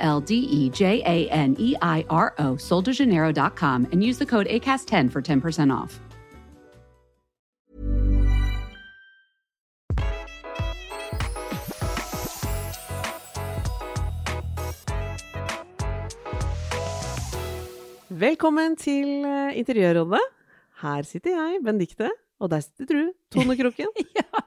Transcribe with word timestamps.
L 0.00 0.20
D 0.20 0.34
E 0.34 0.70
J 0.70 1.02
A 1.04 1.28
N 1.30 1.56
E 1.58 1.76
I 1.80 2.04
R 2.08 2.34
O, 2.38 2.56
soldejaneiro.com, 2.56 3.86
and 3.92 4.02
use 4.02 4.18
the 4.18 4.26
code 4.26 4.46
ACAST10 4.48 5.10
for 5.12 5.22
10% 5.22 5.72
off. 5.72 6.00
Velkommen 18.10 18.74
til 18.76 19.22
eh, 19.24 19.56
Interiørrådet. 19.56 20.20
Her 20.82 21.02
sitter 21.06 21.30
jeg, 21.30 21.60
Benedikte, 21.64 22.10
og 22.40 22.50
der 22.52 22.62
sitter 22.64 22.96
du, 22.96 23.12
Tone 23.32 23.56
Kroken. 23.58 23.92
Ja, 24.20 24.42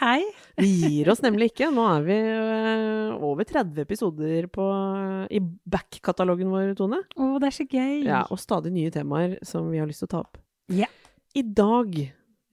hei. 0.00 0.22
Vi 0.60 0.68
gir 0.82 1.08
oss 1.12 1.22
nemlig 1.24 1.50
ikke. 1.52 1.68
Nå 1.72 1.84
er 1.88 2.02
vi 2.04 2.16
eh, 2.16 3.12
over 3.24 3.46
30 3.48 3.80
episoder 3.84 4.48
på, 4.52 4.66
i 5.32 5.40
back-katalogen 5.40 6.50
vår, 6.52 6.72
Tone. 6.78 7.02
Å, 7.16 7.28
det 7.42 7.48
er 7.50 7.56
så 7.56 7.66
gøy. 7.68 8.04
Ja, 8.06 8.24
og 8.32 8.40
stadig 8.42 8.72
nye 8.74 8.92
temaer 8.94 9.38
som 9.46 9.70
vi 9.72 9.80
har 9.80 9.88
lyst 9.90 10.04
til 10.04 10.10
å 10.10 10.14
ta 10.16 10.22
opp. 10.24 10.40
Ja. 10.72 10.88
I 11.36 11.44
dag, 11.44 11.96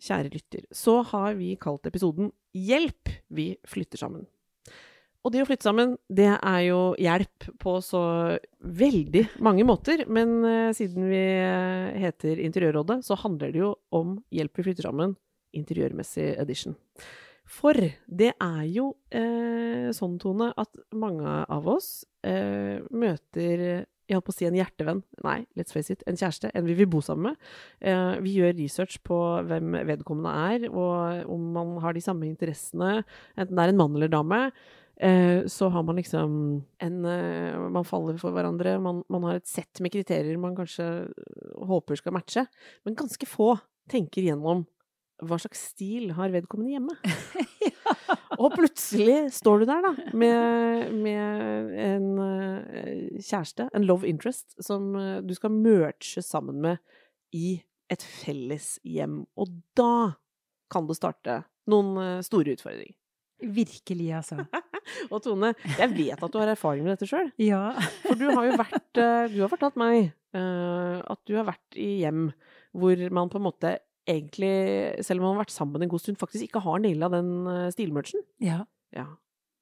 kjære 0.01 0.33
lytter, 0.33 0.67
så 0.75 0.99
har 1.11 1.35
vi 1.39 1.53
kalt 1.61 1.88
episoden 1.89 2.31
Hjelp, 2.51 3.07
vi 3.31 3.53
flytter 3.69 4.01
sammen. 4.01 4.25
Og 5.22 5.33
det 5.33 5.44
å 5.44 5.47
flytte 5.47 5.67
sammen, 5.67 5.95
det 6.09 6.31
er 6.33 6.61
jo 6.66 6.80
hjelp 6.97 7.45
på 7.61 7.75
så 7.86 8.03
veldig 8.66 9.28
mange 9.45 9.66
måter. 9.67 10.08
Men 10.09 10.39
eh, 10.47 10.72
siden 10.78 11.09
vi 11.11 11.22
eh, 11.22 12.00
heter 12.08 12.41
Interiørrådet, 12.41 13.03
så 13.05 13.19
handler 13.22 13.53
det 13.53 13.61
jo 13.61 13.75
om 13.94 14.16
hjelp 14.33 14.58
vi 14.58 14.66
flytter 14.66 14.89
sammen, 14.89 15.13
interiørmessig 15.53 16.31
edition. 16.41 16.78
For 17.52 17.78
det 18.08 18.31
er 18.33 18.66
jo 18.72 18.94
eh, 19.13 19.91
sånn, 19.94 20.17
Tone, 20.22 20.52
at 20.58 20.72
mange 20.97 21.41
av 21.52 21.69
oss 21.69 22.02
eh, 22.25 22.80
møter 22.89 23.85
jeg 24.11 24.17
holdt 24.17 24.28
på 24.28 24.33
å 24.33 24.35
si 24.35 24.47
en 24.47 24.58
hjertevenn. 24.58 25.00
Nei, 25.23 25.38
let's 25.56 25.72
face 25.72 25.94
it. 25.94 26.02
En 26.09 26.17
kjæreste. 26.19 26.50
En 26.58 26.67
vi 26.67 26.75
vil 26.75 26.89
bo 26.91 27.00
sammen 27.06 27.31
med. 27.31 27.52
Eh, 27.80 28.17
vi 28.25 28.35
gjør 28.39 28.58
research 28.58 29.00
på 29.08 29.17
hvem 29.47 29.78
vedkommende 29.88 30.33
er, 30.52 30.66
og 30.67 31.31
om 31.31 31.45
man 31.56 31.78
har 31.83 31.95
de 31.95 32.03
samme 32.03 32.28
interessene, 32.28 33.06
enten 33.38 33.56
det 33.56 33.63
er 33.63 33.72
en 33.72 33.80
mann 33.80 33.95
eller 33.95 34.11
dame. 34.11 34.41
Eh, 35.02 35.47
så 35.47 35.69
har 35.69 35.83
man 35.83 35.95
liksom 35.95 36.33
en 36.77 37.05
eh, 37.05 37.59
Man 37.69 37.85
faller 37.85 38.19
for 38.21 38.35
hverandre. 38.35 38.75
Man, 38.80 39.02
man 39.09 39.23
har 39.25 39.39
et 39.39 39.49
sett 39.49 39.81
med 39.81 39.94
kriterier 39.95 40.38
man 40.38 40.53
kanskje 40.57 40.85
håper 41.57 41.97
skal 41.97 42.13
matche. 42.13 42.45
Men 42.85 42.97
ganske 42.99 43.25
få 43.25 43.55
tenker 43.89 44.27
gjennom 44.29 44.67
hva 45.25 45.38
slags 45.41 45.63
stil 45.73 46.13
har 46.17 46.33
vedkommende 46.33 46.75
hjemme? 46.75 46.95
Og 48.41 48.53
plutselig 48.55 49.33
står 49.35 49.61
du 49.61 49.66
der, 49.69 49.83
da, 49.85 49.91
med, 50.17 50.94
med 51.03 51.73
en 51.77 52.07
kjæreste, 53.22 53.67
en 53.69 53.85
love 53.85 54.09
interest, 54.09 54.55
som 54.66 54.95
du 55.22 55.35
skal 55.38 55.53
merge 55.53 56.23
sammen 56.25 56.57
med 56.63 56.81
i 57.38 57.59
et 57.94 58.02
felles 58.02 58.79
hjem. 58.81 59.19
Og 59.38 59.53
da 59.77 60.17
kan 60.73 60.89
det 60.89 60.97
starte 60.97 61.44
noen 61.69 62.23
store 62.25 62.57
utfordringer. 62.57 62.97
Virkelig, 63.62 64.09
altså. 64.23 64.41
Og 65.09 65.22
Tone, 65.25 65.53
jeg 65.78 65.91
vet 65.94 66.24
at 66.24 66.34
du 66.34 66.40
har 66.41 66.52
erfaring 66.53 66.85
med 66.85 66.96
dette 66.96 67.09
sjøl. 67.09 67.31
Ja. 67.41 67.72
For 68.06 68.19
du 68.19 68.28
har 68.29 68.50
jo 68.50 68.57
vært 68.59 69.02
Du 69.31 69.40
har 69.44 69.52
fortalt 69.52 69.79
meg 69.79 70.12
at 70.31 71.19
du 71.28 71.34
har 71.35 71.44
vært 71.50 71.75
i 71.75 71.97
hjem 72.06 72.29
hvor 72.72 73.01
man 73.12 73.28
på 73.28 73.35
en 73.35 73.44
måte 73.44 73.74
egentlig, 74.07 74.51
selv 75.03 75.19
om 75.22 75.28
man 75.28 75.35
har 75.35 75.44
vært 75.44 75.56
sammen 75.56 75.84
en 75.84 75.91
god 75.91 76.03
stund, 76.03 76.19
faktisk 76.22 76.47
ikke 76.47 76.62
har 76.63 76.80
naila 76.81 77.09
den 77.12 77.31
uh, 77.47 77.68
stilmerchen. 77.74 78.24
ja. 78.44 78.63
Ja. 78.91 79.06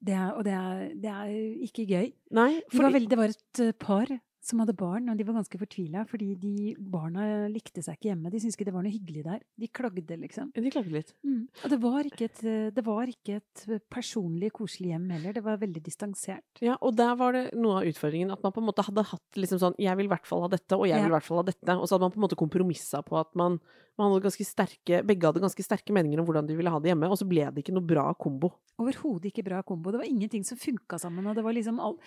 Det 0.00 0.14
er, 0.16 0.30
og 0.32 0.46
det 0.46 0.52
er, 0.56 0.78
det 0.96 1.10
er 1.12 1.26
ikke 1.66 1.84
gøy. 1.84 2.06
Nei, 2.32 2.62
De 2.72 2.78
var 2.80 2.94
veldig, 2.94 3.10
det 3.12 3.18
var 3.20 3.34
et 3.34 3.60
eh, 3.60 3.74
par 3.76 4.08
som 4.40 4.62
hadde 4.62 4.74
barn, 4.78 5.10
og 5.12 5.18
de 5.18 5.24
var 5.28 5.36
ganske 5.36 5.58
fortvila, 5.60 6.06
fordi 6.08 6.30
de 6.40 6.72
barna 6.80 7.26
likte 7.52 7.82
seg 7.84 7.98
ikke 7.98 8.10
hjemme. 8.10 8.32
De 8.32 8.40
syntes 8.40 8.56
ikke 8.56 8.66
det 8.70 8.74
var 8.74 8.86
noe 8.86 8.94
hyggelig 8.94 9.24
der. 9.26 9.42
De 9.60 9.68
klagde, 9.68 10.16
liksom. 10.22 10.52
De 10.56 10.72
klagde 10.72 10.94
litt. 10.94 11.12
Mm. 11.26 11.42
Og 11.60 11.74
det 11.74 11.78
var, 11.82 12.08
ikke 12.08 12.28
et, 12.30 12.40
det 12.76 12.84
var 12.86 13.12
ikke 13.12 13.36
et 13.40 13.64
personlig, 13.92 14.52
koselig 14.56 14.94
hjem 14.94 15.10
heller. 15.12 15.36
Det 15.36 15.44
var 15.44 15.60
veldig 15.60 15.82
distansert. 15.84 16.62
Ja, 16.64 16.78
og 16.80 16.96
der 16.96 17.12
var 17.20 17.36
det 17.36 17.44
noe 17.58 17.82
av 17.82 17.90
utfordringen, 17.90 18.32
at 18.32 18.40
man 18.46 18.54
på 18.56 18.62
en 18.62 18.68
måte 18.70 18.86
hadde 18.86 19.04
hatt 19.10 19.40
liksom 19.40 19.60
sånn 19.60 19.76
Jeg 19.80 19.98
vil 19.98 20.08
i 20.08 20.12
hvert 20.14 20.28
fall 20.28 20.46
ha 20.46 20.50
dette, 20.52 20.78
og 20.78 20.88
jeg 20.88 21.04
vil 21.04 21.12
i 21.12 21.16
hvert 21.18 21.28
fall 21.28 21.42
ha 21.42 21.46
dette. 21.50 21.76
Og 21.76 21.84
så 21.84 21.96
hadde 21.96 22.08
man 22.08 22.16
på 22.16 22.20
en 22.22 22.26
måte 22.26 22.40
kompromissa 22.40 23.04
på 23.04 23.20
at 23.20 23.36
man, 23.38 23.60
man 24.00 24.08
hadde 24.08 24.24
ganske 24.24 24.46
sterke 24.48 25.02
Begge 25.06 25.28
hadde 25.28 25.42
ganske 25.44 25.64
sterke 25.64 25.94
meninger 25.94 26.22
om 26.22 26.28
hvordan 26.28 26.48
de 26.48 26.56
ville 26.56 26.72
ha 26.72 26.80
det 26.80 26.94
hjemme, 26.94 27.12
og 27.12 27.20
så 27.20 27.28
ble 27.28 27.44
det 27.52 27.64
ikke 27.64 27.76
noe 27.76 27.84
bra 27.84 28.08
kombo. 28.16 28.54
Overhodet 28.80 29.28
ikke 29.28 29.44
bra 29.44 29.60
kombo. 29.66 29.92
Det 29.92 30.00
var 30.00 30.08
ingenting 30.08 30.46
som 30.48 30.56
funka 30.60 30.96
sammen. 31.02 31.26
og 31.28 31.36
Det 31.36 31.44
var 31.44 31.56
liksom 31.56 31.80
all, 31.84 31.98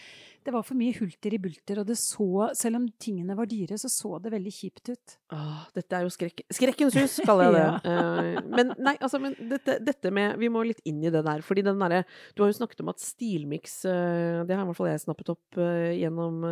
det 0.42 0.54
var 0.56 0.66
for 0.66 0.80
mye 0.80 0.96
hulter 0.98 1.38
i 1.38 1.42
bulter, 1.42 1.82
og 1.84 1.90
det 1.90 2.00
så 2.02 2.23
Selv 2.58 2.80
om 2.80 2.88
tingene 3.02 3.36
var 3.38 3.50
dyre, 3.50 3.78
så 3.80 3.90
så 3.92 4.18
det 4.24 4.34
veldig 4.34 4.54
kjipt 4.54 4.92
ut. 4.94 5.16
Åh, 5.36 5.64
dette 5.76 5.98
er 5.98 6.06
jo 6.06 6.12
skrekk, 6.14 6.44
skrekkens 6.54 6.98
hus, 7.00 7.20
kaller 7.28 7.50
jeg 7.50 7.56
det. 7.58 7.70
Eh, 7.94 8.38
men 8.48 8.72
nei, 8.82 8.94
altså, 9.04 9.20
men 9.22 9.34
dette, 9.50 9.76
dette 9.84 10.10
med 10.14 10.38
Vi 10.42 10.48
må 10.52 10.62
litt 10.66 10.80
inn 10.88 11.02
i 11.04 11.12
det 11.14 11.22
der. 11.26 11.42
fordi 11.46 11.64
den 11.66 11.82
derre 11.82 12.04
Du 12.36 12.44
har 12.44 12.50
jo 12.52 12.58
snakket 12.58 12.82
om 12.84 12.92
at 12.94 13.02
stilmiks 13.04 13.84
eh, 13.90 14.44
Det 14.48 14.56
har 14.56 14.64
i 14.64 14.70
hvert 14.70 14.78
fall 14.78 14.90
jeg 14.90 15.04
snappet 15.04 15.32
opp 15.34 15.60
eh, 15.62 15.94
gjennom 16.00 16.46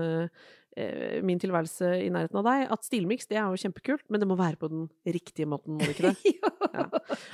min 1.28 1.40
tilværelse 1.42 1.90
i 2.06 2.10
nærheten 2.14 2.40
av 2.40 2.46
deg. 2.48 2.62
At 2.72 2.86
stilmiks 2.88 3.28
det 3.28 3.38
er 3.38 3.50
jo 3.52 3.60
kjempekult, 3.60 4.06
men 4.10 4.22
det 4.22 4.28
må 4.30 4.38
være 4.40 4.60
på 4.62 4.70
den 4.72 4.86
riktige 5.04 5.50
måten, 5.50 5.76
må 5.76 5.84
det 5.84 5.98
ikke 5.98 6.12
det? 6.12 6.38
Ja. 6.72 6.86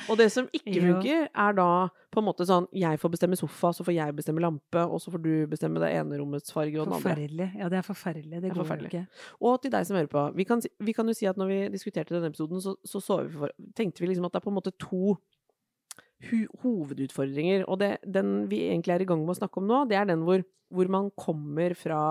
Og 0.10 0.18
det 0.18 0.32
som 0.34 0.48
ikke 0.50 0.80
funker, 0.82 1.28
er 1.30 1.52
da 1.54 1.68
på 2.10 2.22
en 2.24 2.26
måte 2.26 2.48
sånn 2.50 2.66
Jeg 2.74 2.98
får 2.98 3.12
bestemme 3.14 3.38
sofa, 3.38 3.70
så 3.76 3.86
får 3.86 3.94
jeg 3.94 4.16
bestemme 4.18 4.42
lampe, 4.42 4.82
og 4.82 4.98
så 5.04 5.14
får 5.14 5.22
du 5.22 5.30
bestemme 5.52 5.78
det 5.84 5.92
ene 5.94 6.18
rommets 6.18 6.50
farge 6.56 6.74
og 6.80 6.88
den 6.88 6.96
andre. 6.98 7.14
Forferdelig. 7.14 7.48
Ja, 7.60 7.70
det 7.70 7.78
er 7.78 7.86
forferdelig. 7.86 8.42
Det 8.42 8.50
går 8.50 8.64
forferdelig. 8.64 8.90
ikke. 8.90 9.30
Og 9.46 9.62
til 9.62 9.74
deg 9.76 9.86
som 9.86 10.00
hører 10.00 10.10
på. 10.16 10.26
Vi 10.40 10.48
kan, 10.50 10.64
vi 10.90 10.98
kan 10.98 11.14
jo 11.14 11.18
si 11.20 11.30
at 11.30 11.38
når 11.38 11.52
vi 11.52 11.60
diskuterte 11.76 12.16
denne 12.16 12.32
episoden, 12.34 12.64
så, 12.64 12.74
så, 12.82 13.04
så 13.04 13.20
vi 13.28 13.38
for, 13.44 13.54
tenkte 13.78 14.02
vi 14.02 14.10
liksom 14.10 14.26
at 14.26 14.34
det 14.34 14.42
er 14.42 14.48
på 14.48 14.54
en 14.56 14.58
måte 14.58 14.74
to 14.82 15.18
hovedutfordringer. 16.64 17.66
Og 17.70 17.80
det, 17.84 17.98
den 18.04 18.50
vi 18.50 18.66
egentlig 18.72 18.96
er 18.96 19.06
i 19.06 19.10
gang 19.10 19.22
med 19.22 19.36
å 19.36 19.40
snakke 19.42 19.62
om 19.62 19.70
nå, 19.70 19.84
det 19.90 20.00
er 20.00 20.10
den 20.10 20.26
hvor, 20.26 20.42
hvor 20.74 20.90
man 20.92 21.12
kommer 21.14 21.78
fra 21.78 22.02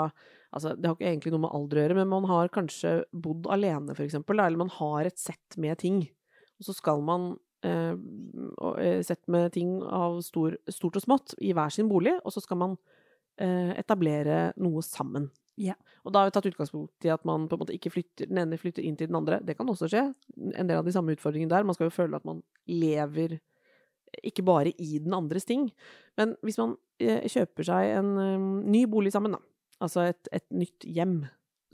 Altså, 0.57 0.73
det 0.75 0.89
har 0.89 0.97
ikke 0.97 1.09
egentlig 1.11 1.33
noe 1.35 1.45
med 1.45 1.55
alder 1.57 1.79
å 1.79 1.83
gjøre, 1.85 1.97
men 2.01 2.13
man 2.13 2.29
har 2.31 2.53
kanskje 2.55 2.93
bodd 3.13 3.49
alene, 3.53 3.97
for 3.97 4.07
eksempel, 4.07 4.41
eller 4.41 4.63
man 4.65 4.73
har 4.79 5.09
et 5.09 5.21
sett 5.21 5.59
med 5.61 5.77
ting. 5.83 6.03
Og 6.57 6.69
så 6.69 6.75
skal 6.77 7.03
man 7.05 7.35
eh, 7.67 7.93
eh, 8.81 9.01
sett 9.05 9.25
med 9.33 9.53
ting 9.57 9.79
av 9.85 10.23
stor, 10.25 10.57
stort 10.73 10.97
og 10.97 11.05
smått 11.05 11.37
i 11.45 11.53
hver 11.57 11.75
sin 11.75 11.91
bolig, 11.93 12.15
og 12.23 12.33
så 12.33 12.41
skal 12.45 12.63
man 12.63 12.79
eh, 13.37 13.75
etablere 13.77 14.55
noe 14.57 14.85
sammen. 14.87 15.29
Ja. 15.61 15.77
Og 16.05 16.13
da 16.13 16.21
har 16.21 16.29
vi 16.29 16.37
tatt 16.37 16.49
utgangspunkt 16.51 17.07
i 17.09 17.13
at 17.13 17.25
man 17.29 17.47
på 17.49 17.57
en 17.57 17.63
måte 17.65 17.77
ikke 17.77 17.93
flytter, 17.95 18.29
den 18.29 18.41
ene 18.43 18.61
flytter 18.61 18.85
inn 18.85 18.97
til 18.99 19.09
den 19.11 19.19
andre. 19.19 19.41
Det 19.45 19.57
kan 19.59 19.69
også 19.73 19.89
skje. 19.91 20.07
En 20.53 20.69
del 20.69 20.81
av 20.81 20.87
de 20.87 20.95
samme 20.95 21.17
utfordringene 21.17 21.53
der. 21.53 21.67
Man 21.67 21.77
skal 21.77 21.89
jo 21.89 21.97
føle 21.97 22.19
at 22.19 22.29
man 22.29 22.43
lever 22.69 23.39
ikke 24.25 24.45
bare 24.47 24.73
i 24.79 25.01
den 25.03 25.17
andres 25.17 25.49
ting. 25.49 25.71
Men 26.17 26.37
hvis 26.45 26.61
man 26.61 26.77
eh, 27.03 27.25
kjøper 27.31 27.69
seg 27.69 27.93
en 27.97 28.13
eh, 28.21 28.47
ny 28.77 28.85
bolig 28.91 29.13
sammen, 29.15 29.37
da, 29.37 29.43
altså 29.83 30.09
et, 30.11 30.31
et 30.35 30.47
nytt 30.55 30.87
hjem, 30.87 31.21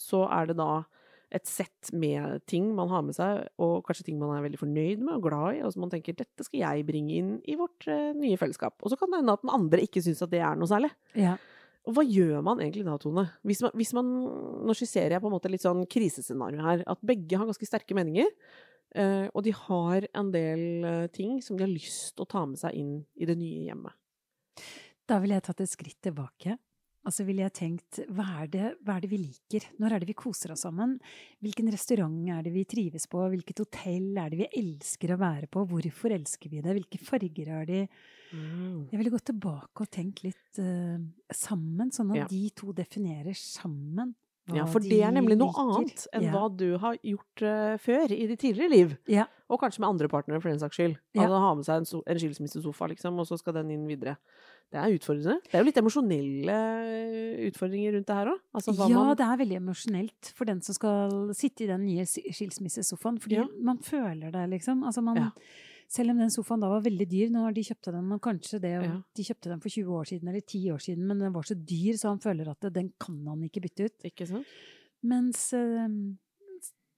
så 0.01 0.25
er 0.33 0.51
det 0.51 0.59
da 0.61 0.85
et 1.33 1.49
sett 1.49 1.89
med 1.97 2.43
ting 2.51 2.75
man 2.77 2.91
har 2.93 3.05
med 3.07 3.17
seg, 3.17 3.47
og 3.63 3.87
kanskje 3.87 4.11
ting 4.11 4.19
man 4.21 4.35
er 4.35 4.45
veldig 4.45 4.61
fornøyd 4.61 5.01
med 5.01 5.17
og 5.17 5.29
glad 5.31 5.57
i, 5.57 5.63
og 5.65 5.73
som 5.73 5.87
man 5.87 5.93
tenker 5.95 6.17
dette 6.19 6.45
skal 6.45 6.61
jeg 6.61 6.85
bringe 6.89 7.15
inn 7.17 7.31
i 7.49 7.57
vårt 7.57 7.87
eh, 7.89 8.11
nye 8.17 8.37
fellesskap. 8.41 8.77
Og 8.83 8.93
så 8.93 8.99
kan 9.01 9.13
det 9.13 9.23
hende 9.23 9.37
at 9.39 9.45
den 9.45 9.55
andre 9.55 9.81
ikke 9.87 10.03
syns 10.05 10.21
at 10.25 10.33
det 10.33 10.43
er 10.45 10.59
noe 10.61 10.69
særlig. 10.69 10.93
Ja. 11.17 11.39
Og 11.89 11.97
hva 11.97 12.05
gjør 12.07 12.45
man 12.47 12.61
egentlig 12.63 12.85
da, 12.87 12.99
Tone? 13.01 13.25
Hvis 13.49 13.63
man, 13.65 13.73
hvis 13.75 13.95
man 13.97 14.11
Nå 14.63 14.75
skisserer 14.79 15.17
jeg 15.17 15.23
på 15.25 15.27
en 15.27 15.35
måte 15.35 15.51
litt 15.51 15.65
sånn 15.65 15.83
krisescenario 15.91 16.63
her. 16.63 16.85
At 16.87 17.01
begge 17.03 17.39
har 17.41 17.49
ganske 17.49 17.67
sterke 17.67 17.97
meninger. 17.99 18.29
eh, 18.95 19.27
og 19.33 19.43
de 19.43 19.55
har 19.57 20.07
en 20.13 20.31
del 20.35 20.85
eh, 20.87 21.09
ting 21.17 21.41
som 21.43 21.57
de 21.57 21.65
har 21.65 21.73
lyst 21.73 22.13
til 22.15 22.27
å 22.27 22.31
ta 22.31 22.45
med 22.47 22.61
seg 22.61 22.77
inn 22.79 22.93
i 23.19 23.27
det 23.27 23.35
nye 23.41 23.65
hjemmet. 23.67 23.97
Da 25.09 25.19
ville 25.19 25.41
jeg 25.41 25.49
tatt 25.49 25.65
et 25.65 25.73
skritt 25.73 25.99
tilbake. 26.05 26.55
Altså 27.03 27.25
ville 27.27 27.43
jeg 27.43 27.55
tenkt, 27.59 27.99
hva 28.15 28.25
er, 28.45 28.49
det, 28.53 28.67
hva 28.87 28.95
er 28.95 29.03
det 29.03 29.09
vi 29.11 29.19
liker? 29.25 29.65
Når 29.83 29.95
er 29.97 30.03
det 30.05 30.09
vi 30.13 30.15
koser 30.21 30.53
oss 30.55 30.63
sammen? 30.63 30.95
Hvilken 31.43 31.71
restaurant 31.75 32.31
er 32.31 32.45
det 32.47 32.53
vi 32.55 32.63
trives 32.71 33.09
på? 33.11 33.25
Hvilket 33.33 33.59
hotell 33.65 34.21
er 34.23 34.31
det 34.31 34.39
vi 34.45 34.47
elsker 34.61 35.17
å 35.17 35.19
være 35.19 35.49
på? 35.51 35.65
Hvorfor 35.73 36.15
elsker 36.15 36.53
vi 36.53 36.63
det? 36.63 36.77
Hvilke 36.79 37.01
farger 37.03 37.51
har 37.57 37.67
de? 37.67 37.81
Mm. 38.31 38.87
Jeg 38.93 39.01
ville 39.01 39.13
gått 39.17 39.27
tilbake 39.33 39.83
og 39.83 39.91
tenkt 39.93 40.23
litt 40.23 40.63
uh, 40.63 40.95
sammen, 41.35 41.91
sånn 41.91 42.15
at 42.15 42.23
Ja. 42.23 42.29
de 42.31 42.45
to 42.55 42.71
definerer 42.77 43.35
sammen 43.35 44.15
Ja, 44.51 44.65
for 44.67 44.81
det 44.83 44.99
er 45.07 45.13
nemlig 45.15 45.37
noe 45.39 45.53
liker. 45.53 45.77
annet 45.79 46.07
enn 46.13 46.23
Ja. 46.27 46.33
hva 46.33 46.49
du 46.57 46.77
har 46.79 46.97
gjort 46.99 47.43
uh, 47.47 47.77
før 47.79 48.11
i 48.11 48.27
ditt 48.27 48.41
tidligere 48.41 48.71
liv. 48.71 48.97
Ja. 49.07 49.27
Og 49.49 49.61
kanskje 49.61 49.79
med 49.81 49.89
andre 49.89 50.09
partnere, 50.09 50.41
for 50.43 50.49
den 50.51 50.59
saks 50.59 50.75
skyld. 50.77 50.97
Ja. 51.15 51.23
Altså 51.29 51.39
ha 51.39 51.55
med 51.55 51.65
seg 51.65 51.77
en, 51.77 51.85
so 51.87 52.03
en 52.07 52.19
skilsmissesofa, 52.19 52.89
liksom, 52.91 53.19
og 53.21 53.27
så 53.29 53.39
skal 53.39 53.55
den 53.55 53.71
inn 53.71 53.87
videre. 53.87 54.17
Det 54.73 54.81
er 54.81 54.95
utfordrende. 54.99 55.39
Det 55.45 55.55
er 55.55 55.61
jo 55.63 55.69
litt 55.69 55.77
emosjonelle 55.79 56.57
eh, 56.57 57.47
utfordringer 57.51 57.93
rundt 57.95 58.07
det 58.09 58.15
her 58.17 58.31
òg. 58.33 58.39
Altså, 58.57 58.73
ja, 58.89 58.89
man- 58.89 59.17
det 59.17 59.27
er 59.29 59.37
veldig 59.45 59.57
emosjonelt 59.61 60.33
for 60.35 60.45
den 60.47 60.61
som 60.63 60.75
skal 60.75 61.11
sitte 61.35 61.65
i 61.65 61.67
den 61.69 61.85
nye 61.87 62.03
skilsmissesofaen. 62.09 63.21
Fordi 63.21 63.37
Ja. 63.37 63.47
man 63.61 63.79
føler 63.79 64.33
det, 64.33 64.49
liksom. 64.51 64.83
Altså 64.83 65.03
man. 65.03 65.31
Selv 65.93 66.15
om 66.15 66.21
den 66.23 66.31
sofaen 66.33 66.63
da 66.65 66.71
var 66.73 66.85
veldig 66.87 67.05
dyr, 67.11 67.29
nå 67.33 67.43
har 67.45 67.53
de 67.53 67.65
kjøpte 67.67 67.93
den, 67.93 68.07
og 68.15 68.21
kanskje 68.25 68.61
det, 68.63 68.73
Ja. 68.81 68.95
de 69.15 69.25
kjøpte 69.29 69.51
den 69.53 69.61
for 69.61 69.69
20 69.69 69.93
år 69.99 70.07
siden 70.09 70.29
eller 70.31 70.41
10 70.41 70.71
år 70.73 70.81
siden, 70.81 71.07
men 71.07 71.19
den 71.21 71.35
var 71.35 71.45
så 71.45 71.55
dyr, 71.55 71.99
så 72.01 72.09
han 72.15 72.23
føler 72.23 72.49
at 72.49 72.73
den 72.73 72.93
kan 72.99 73.19
han 73.29 73.43
ikke 73.45 73.61
bytte 73.67 73.85
ut. 73.91 73.99
Ikke 74.09 74.27
sant? 74.31 74.47
Mens 75.05 75.53
eh, 75.53 75.89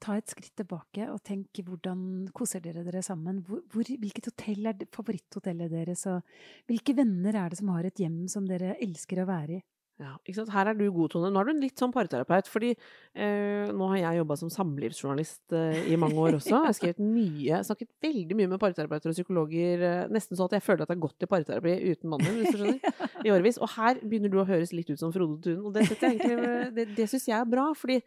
ta 0.04 0.16
et 0.20 0.30
skritt 0.30 0.54
tilbake 0.60 1.08
og 1.10 1.22
tenk 1.24 1.48
hvordan 1.64 2.28
koser 2.36 2.60
dere 2.60 2.84
dere 2.84 3.02
sammen? 3.02 3.42
Hvor, 3.42 3.62
hvor, 3.72 3.82
hvilket 3.82 4.30
hotell 4.30 4.66
er 4.70 4.86
favoritthotellet 4.92 5.72
deres? 5.72 6.06
Og 6.12 6.22
hvilke 6.68 6.94
venner 6.94 7.34
er 7.34 7.50
det 7.50 7.58
som 7.58 7.68
har 7.74 7.88
et 7.88 7.98
hjem 7.98 8.28
som 8.28 8.46
dere 8.46 8.76
elsker 8.84 9.22
å 9.24 9.26
være 9.26 9.58
i? 9.58 9.62
Ja? 10.02 10.16
Her 10.50 10.70
er 10.72 10.74
du 10.74 10.84
god, 10.90 11.12
Tone. 11.12 11.30
Nå 11.30 11.38
er 11.38 11.46
du 11.46 11.52
en 11.52 11.62
litt 11.62 11.78
sånn 11.78 11.92
parterapeut. 11.94 12.48
fordi 12.50 12.72
eh, 12.74 13.70
nå 13.70 13.88
har 13.92 14.00
jeg 14.00 14.20
jobba 14.20 14.36
som 14.40 14.50
samlivsjournalist 14.50 15.54
eh, 15.54 15.86
i 15.92 15.98
mange 16.00 16.18
år 16.18 16.38
også. 16.40 16.50
Jeg 16.50 16.66
har 16.66 16.76
skrevet 16.78 17.04
mye, 17.04 17.60
snakket 17.68 17.90
veldig 18.02 18.38
mye 18.40 18.50
med 18.54 18.62
parterapeuter 18.62 19.12
og 19.12 19.16
psykologer. 19.18 19.86
Eh, 19.86 20.02
nesten 20.14 20.38
sånn 20.38 20.50
at 20.50 20.58
jeg 20.58 20.66
føler 20.66 20.82
at 20.82 20.90
jeg 20.90 20.98
har 20.98 21.06
gått 21.06 21.26
i 21.26 21.30
parterapi 21.30 21.76
uten 21.94 22.10
mannen 22.10 22.40
hvis 22.40 22.56
du 22.56 22.60
skjønner. 22.64 23.00
I 23.26 23.34
årevis. 23.36 23.60
Og 23.62 23.70
her 23.76 24.02
begynner 24.02 24.34
du 24.34 24.40
å 24.42 24.48
høres 24.48 24.74
litt 24.74 24.90
ut 24.90 25.00
som 25.00 25.14
Frode 25.14 25.38
Tun. 25.46 25.62
Og 25.62 25.76
det, 25.76 25.86
jeg 25.94 26.74
det, 26.74 26.90
det 26.98 27.08
syns 27.10 27.30
jeg 27.30 27.38
er 27.38 27.48
bra. 27.48 27.70
fordi 27.78 28.00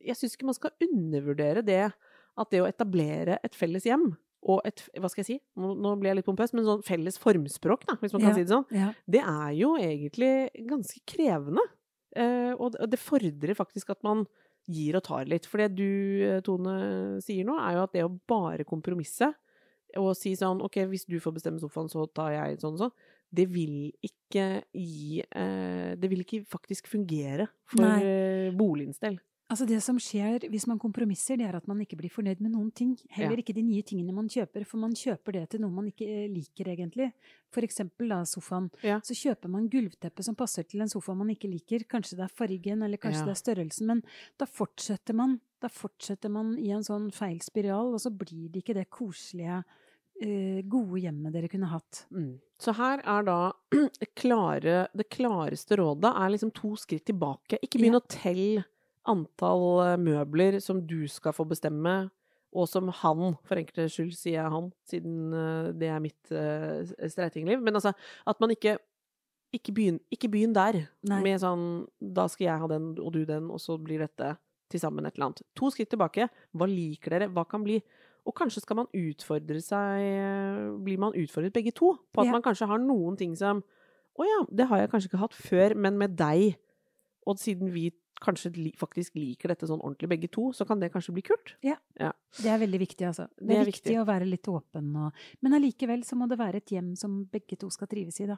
jeg 0.00 0.18
syns 0.18 0.38
ikke 0.38 0.48
man 0.48 0.56
skal 0.56 0.76
undervurdere 0.88 1.64
det 1.66 1.84
at 2.34 2.50
det 2.50 2.64
å 2.64 2.70
etablere 2.70 3.36
et 3.46 3.54
felles 3.54 3.84
hjem 3.86 4.14
og 4.44 4.60
et 4.64 4.82
Hva 5.00 5.08
skal 5.10 5.22
jeg 5.24 5.26
si? 5.26 5.36
Nå, 5.56 5.94
blir 5.98 6.10
jeg 6.12 6.16
litt 6.20 6.26
pompøs, 6.26 6.52
men 6.52 6.64
sånn 6.66 6.82
felles 6.84 7.16
formspråk, 7.18 7.86
da, 7.86 7.94
hvis 8.00 8.12
man 8.12 8.22
kan 8.22 8.30
Ja. 8.30 8.34
si 8.34 8.44
det 8.44 8.52
sånn 8.52 8.66
Ja. 8.70 8.92
det 9.08 9.20
er 9.22 9.52
jo 9.56 9.76
egentlig 9.76 10.50
ganske 10.66 11.00
krevende. 11.06 11.64
Eh, 12.16 12.52
og 12.58 12.72
det- 12.90 12.98
fordrer 13.00 13.54
faktisk 13.56 13.90
at 13.90 14.02
man 14.04 14.26
gir 14.68 14.96
og 14.96 15.02
tar 15.04 15.24
litt. 15.26 15.46
For 15.46 15.58
det 15.58 15.74
du, 15.76 16.22
eh, 16.24 16.40
Tone, 16.40 17.20
sier 17.20 17.44
nå, 17.44 17.58
er 17.58 17.72
jo 17.74 17.82
at 17.82 17.92
det 17.92 18.04
å 18.04 18.20
bare 18.28 18.64
kompromisse 18.64 19.34
og 19.96 20.16
si 20.16 20.32
sånn 20.34 20.62
OK, 20.62 20.74
hvis 20.86 21.06
du 21.06 21.18
får 21.20 21.34
bestemme 21.34 21.60
sofaen, 21.60 21.88
så 21.90 22.06
tar 22.12 22.30
jeg 22.32 22.58
sånn 22.60 22.72
og 22.74 22.78
sånn, 22.78 22.92
det 23.32 23.48
vil 23.48 23.92
ikke 24.02 24.62
gi 24.74 25.22
eh, 25.32 25.94
Det 25.96 26.08
vil 26.10 26.22
ikke 26.24 26.46
faktisk 26.46 26.86
fungere 26.86 27.48
for 27.66 27.82
Nei. 27.82 28.50
boligens 28.56 28.98
del. 29.00 29.18
Altså 29.52 29.66
det 29.68 29.76
som 29.84 29.98
skjer 30.00 30.46
hvis 30.48 30.64
man 30.66 30.78
kompromisser, 30.80 31.36
det 31.36 31.44
er 31.46 31.56
at 31.58 31.66
man 31.68 31.78
ikke 31.84 31.98
blir 32.00 32.10
fornøyd 32.10 32.40
med 32.40 32.54
noen 32.54 32.70
ting. 32.74 32.94
Heller 33.12 33.36
ikke 33.42 33.52
de 33.54 33.62
nye 33.62 33.82
tingene 33.84 34.14
man 34.16 34.26
kjøper, 34.32 34.64
for 34.66 34.80
man 34.80 34.94
kjøper 34.96 35.36
det 35.36 35.42
til 35.52 35.60
noe 35.60 35.70
man 35.70 35.90
ikke 35.90 36.06
eh, 36.08 36.30
liker 36.32 36.70
egentlig. 36.72 37.10
For 37.52 37.60
eksempel 37.66 38.08
da 38.08 38.22
sofaen. 38.24 38.70
Ja. 38.82 38.96
Så 39.04 39.12
kjøper 39.14 39.52
man 39.52 39.68
gulvteppe 39.68 40.24
som 40.24 40.34
passer 40.34 40.64
til 40.64 40.80
en 40.80 40.88
sofa 40.88 41.14
man 41.14 41.28
ikke 41.34 41.50
liker. 41.52 41.84
Kanskje 41.92 42.16
det 42.16 42.24
er 42.24 42.34
fargen, 42.40 42.82
eller 42.88 42.96
kanskje 42.96 43.20
Ja. 43.20 43.28
det 43.28 43.36
er 43.36 43.42
størrelsen. 43.44 43.86
Men 43.92 44.02
da 44.40 44.48
fortsetter 44.48 45.14
man. 45.14 45.38
Da 45.60 45.68
fortsetter 45.68 46.32
man 46.32 46.56
i 46.58 46.70
en 46.72 46.82
sånn 46.82 47.10
feil 47.12 47.38
spiral, 47.44 47.92
og 47.94 48.00
så 48.00 48.10
blir 48.10 48.48
det 48.50 48.64
ikke 48.64 48.74
det 48.80 48.88
koselige, 48.90 49.62
eh, 50.24 50.62
gode 50.62 51.00
hjemmet 51.04 51.32
dere 51.36 51.48
kunne 51.52 51.68
hatt. 51.68 52.06
Mm. 52.10 52.38
Så 52.58 52.72
her 52.80 53.00
er 53.04 53.22
da 53.28 53.38
klare, 54.16 54.88
det 54.96 55.10
klareste 55.12 55.76
rådet 55.76 56.10
er 56.16 56.30
liksom 56.32 56.52
to 56.56 56.74
skritt 56.80 57.04
tilbake. 57.12 57.58
Ikke 57.62 57.78
begynn 57.78 57.92
Ja. 57.98 58.00
å 58.00 58.08
telle 58.08 58.64
antall 59.10 59.64
eh, 59.84 59.96
møbler 60.00 60.60
som 60.64 60.80
du 60.86 61.04
skal 61.10 61.34
få 61.36 61.46
bestemme, 61.48 62.10
og 62.54 62.68
som 62.70 62.88
han, 63.02 63.34
for 63.42 63.58
enkeltes 63.58 63.96
skyld 63.96 64.12
sier 64.14 64.38
jeg 64.38 64.52
han, 64.54 64.68
siden 64.86 65.34
eh, 65.34 65.70
det 65.74 65.88
er 65.90 66.02
mitt 66.02 66.30
uh, 66.30 66.84
streitingliv. 67.10 67.62
Men 67.64 67.74
altså, 67.80 67.92
at 68.26 68.42
man 68.42 68.54
ikke 68.54 68.76
ikke 69.54 69.74
begynn, 69.74 70.00
ikke 70.10 70.28
begynn 70.32 70.54
der, 70.54 70.80
Nei. 71.06 71.20
med 71.22 71.38
sånn 71.38 71.84
Da 72.00 72.24
skal 72.26 72.48
jeg 72.48 72.62
ha 72.62 72.68
den, 72.72 72.88
og 72.98 73.12
du 73.14 73.20
den, 73.28 73.50
og 73.54 73.60
så 73.62 73.76
blir 73.78 74.02
dette 74.02 74.32
til 74.72 74.82
sammen 74.82 75.06
et 75.06 75.14
eller 75.14 75.28
annet. 75.28 75.44
To 75.54 75.70
skritt 75.70 75.92
tilbake. 75.92 76.26
Hva 76.56 76.66
liker 76.66 77.14
dere? 77.14 77.28
Hva 77.30 77.44
kan 77.46 77.62
bli 77.62 77.76
Og 78.24 78.34
kanskje 78.34 78.64
skal 78.64 78.80
man 78.80 78.88
utfordre 78.96 79.60
seg 79.62 80.00
eh, 80.00 80.62
Blir 80.82 80.98
man 80.98 81.14
utfordret 81.14 81.54
begge 81.54 81.74
to? 81.76 81.92
På 82.10 82.24
at 82.24 82.30
Ja. 82.30 82.32
man 82.32 82.42
kanskje 82.42 82.66
har 82.66 82.80
noen 82.82 83.18
ting 83.20 83.36
som 83.36 83.62
Å 84.18 84.26
ja, 84.26 84.40
det 84.50 84.66
har 84.70 84.80
jeg 84.80 84.90
kanskje 84.90 85.10
ikke 85.12 85.22
hatt 85.22 85.34
før, 85.34 85.74
men 85.76 85.98
med 85.98 86.16
deg. 86.18 86.56
Og 87.26 87.38
siden 87.38 87.70
vi 87.74 87.92
kanskje 88.22 88.52
faktisk 88.78 89.16
liker 89.18 89.50
dette 89.52 89.66
sånn 89.68 89.82
ordentlig 89.82 90.08
begge 90.14 90.28
to, 90.32 90.50
så 90.54 90.66
kan 90.68 90.80
det 90.80 90.92
kanskje 90.94 91.14
bli 91.16 91.24
kult. 91.26 91.54
Ja, 91.64 91.76
Det 91.98 92.50
er 92.50 92.58
veldig 92.62 92.80
viktig, 92.80 93.06
altså. 93.06 93.28
Det, 93.36 93.46
Det 93.48 93.56
er, 93.56 93.60
er 93.60 93.70
viktig, 93.70 93.90
viktig. 93.90 94.00
å 94.00 94.06
være 94.08 94.28
litt 94.28 94.48
åpen 94.48 94.92
og 94.96 95.12
Men 95.42 95.54
allikevel 95.58 96.04
så 96.04 96.16
må 96.16 96.28
det 96.30 96.38
være 96.38 96.62
et 96.62 96.70
hjem 96.74 96.94
som 96.96 97.24
begge 97.32 97.56
to 97.60 97.70
skal 97.70 97.90
trives 97.90 98.20
i, 98.20 98.26
da. 98.30 98.36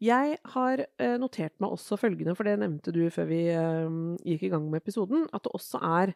Jeg 0.00 0.38
har 0.54 0.80
eh, 0.80 1.16
notert 1.20 1.52
meg 1.60 1.74
også 1.76 1.98
følgende, 2.00 2.32
for 2.34 2.48
det 2.48 2.56
nevnte 2.62 2.92
du 2.92 3.02
før 3.12 3.26
vi 3.28 3.42
eh, 3.52 3.90
gikk 4.24 4.46
i 4.48 4.52
gang 4.54 4.70
med 4.70 4.80
episoden, 4.80 5.26
at 5.32 5.44
det 5.44 5.52
også 5.52 5.80
er 5.84 6.14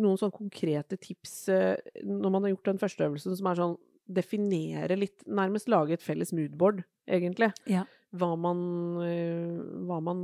noen 0.00 0.18
sånn 0.18 0.32
konkrete 0.34 0.98
tips 0.98 1.48
eh, 1.54 1.76
når 2.02 2.30
man 2.34 2.42
har 2.42 2.56
gjort 2.56 2.72
den 2.72 2.82
første 2.82 3.06
øvelsen, 3.06 3.36
som 3.38 3.46
er 3.46 3.60
sånn 3.60 3.76
definere 4.10 4.96
litt, 4.98 5.22
nærmest 5.30 5.70
lage 5.70 5.94
et 5.94 6.02
felles 6.02 6.32
moodboard, 6.34 6.82
egentlig. 7.06 7.52
Ja. 7.70 7.84
Hva 8.10 8.32
man, 8.34 8.60
eh, 9.06 9.58
hva 9.86 10.00
man 10.02 10.22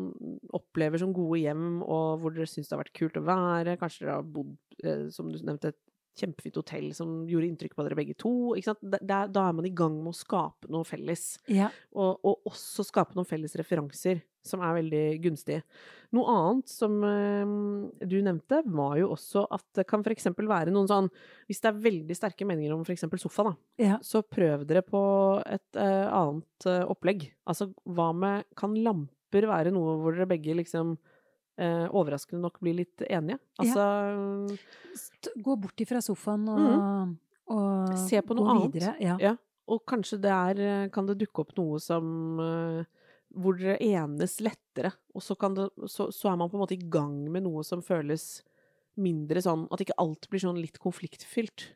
opplever 0.56 0.98
som 0.98 1.12
gode 1.14 1.38
hjem, 1.38 1.82
og 1.86 2.22
hvor 2.22 2.34
dere 2.34 2.48
syns 2.50 2.66
det 2.66 2.74
har 2.74 2.82
vært 2.82 2.96
kult 2.98 3.18
å 3.20 3.26
være. 3.26 3.76
Kanskje 3.78 4.06
dere 4.06 4.16
har 4.18 4.30
bodd, 4.36 4.56
eh, 4.82 5.06
som 5.14 5.30
du 5.30 5.38
nevnte, 5.38 5.74
kjempefint 6.16 6.56
hotell 6.58 6.88
som 6.96 7.26
gjorde 7.28 7.48
inntrykk 7.50 7.74
på 7.76 7.84
dere 7.86 7.98
begge 7.98 8.16
to. 8.18 8.32
Da- 9.02 9.26
da 9.26 9.48
er 9.48 9.52
man 9.56 9.66
i 9.68 9.74
gang 9.76 9.98
med 10.02 10.12
å 10.14 10.16
skape 10.16 10.68
noe 10.72 10.84
felles 10.88 11.38
Ja. 11.48 11.68
og, 11.94 12.18
og 12.24 12.48
også 12.50 12.84
skape 12.88 13.14
noen 13.14 13.26
felles 13.28 13.54
referanser, 13.58 14.22
som 14.46 14.60
er 14.62 14.76
veldig 14.78 15.04
gunstig. 15.24 15.62
Noe 16.14 16.30
annet 16.30 16.68
som 16.70 17.02
eh, 17.02 18.06
du 18.06 18.16
nevnte, 18.22 18.62
var 18.70 18.94
jo 19.00 19.08
også 19.16 19.46
at 19.50 19.64
det 19.74 19.86
kan 19.90 20.04
f.eks. 20.06 20.28
være 20.36 20.70
noen 20.70 20.86
sånn 20.88 21.08
Hvis 21.48 21.60
det 21.64 21.68
er 21.72 21.80
veldig 21.82 22.16
sterke 22.16 22.46
meninger 22.46 22.72
om 22.76 22.84
f.eks. 22.86 23.04
sofa, 23.20 23.42
da, 23.50 23.54
ja. 23.82 23.98
så 24.02 24.22
prøv 24.22 24.64
dere 24.66 24.82
på 24.86 25.02
et 25.46 25.76
eh, 25.82 26.06
annet 26.08 26.66
eh, 26.70 26.84
opplegg. 26.86 27.28
Altså 27.46 27.72
hva 27.84 28.12
med 28.14 28.44
Kan 28.56 28.74
lamper 28.78 29.48
være 29.50 29.72
noe 29.74 29.98
hvor 30.00 30.14
dere 30.14 30.28
begge 30.30 30.54
liksom 30.56 30.94
eh, 31.58 31.86
overraskende 31.90 32.42
nok 32.44 32.60
blir 32.62 32.78
litt 32.82 33.02
enige? 33.08 33.38
Altså 33.62 33.84
ja. 33.84 34.56
Gå 35.44 35.56
bort 35.60 35.80
ifra 35.82 36.00
sofaen 36.04 36.46
og, 36.48 37.14
og 37.52 37.96
Se 38.06 38.20
på 38.24 38.36
noe 38.38 38.54
annet. 38.54 38.74
videre. 38.76 38.94
Ja. 39.02 39.16
Ja, 39.20 39.34
og 39.68 39.84
kanskje 39.88 40.18
det 40.22 40.32
er 40.32 40.60
eh, 40.66 40.88
Kan 40.94 41.08
det 41.10 41.18
dukke 41.20 41.44
opp 41.44 41.54
noe 41.58 41.80
som 41.82 42.40
eh, 42.42 42.84
Hvor 43.36 43.58
dere 43.58 43.76
enes 43.82 44.38
lettere, 44.40 44.92
og 45.14 45.24
så, 45.24 45.36
kan 45.36 45.56
det, 45.58 45.68
så, 45.92 46.08
så 46.14 46.30
er 46.32 46.36
man 46.40 46.48
på 46.52 46.56
en 46.56 46.64
måte 46.64 46.78
i 46.78 46.90
gang 46.90 47.18
med 47.32 47.44
noe 47.44 47.64
som 47.66 47.82
føles 47.84 48.42
mindre 48.96 49.42
sånn 49.44 49.66
At 49.70 49.80
ikke 49.84 49.96
alt 49.98 50.28
blir 50.30 50.40
sånn 50.40 50.60
litt 50.60 50.78
konfliktfylt. 50.82 51.66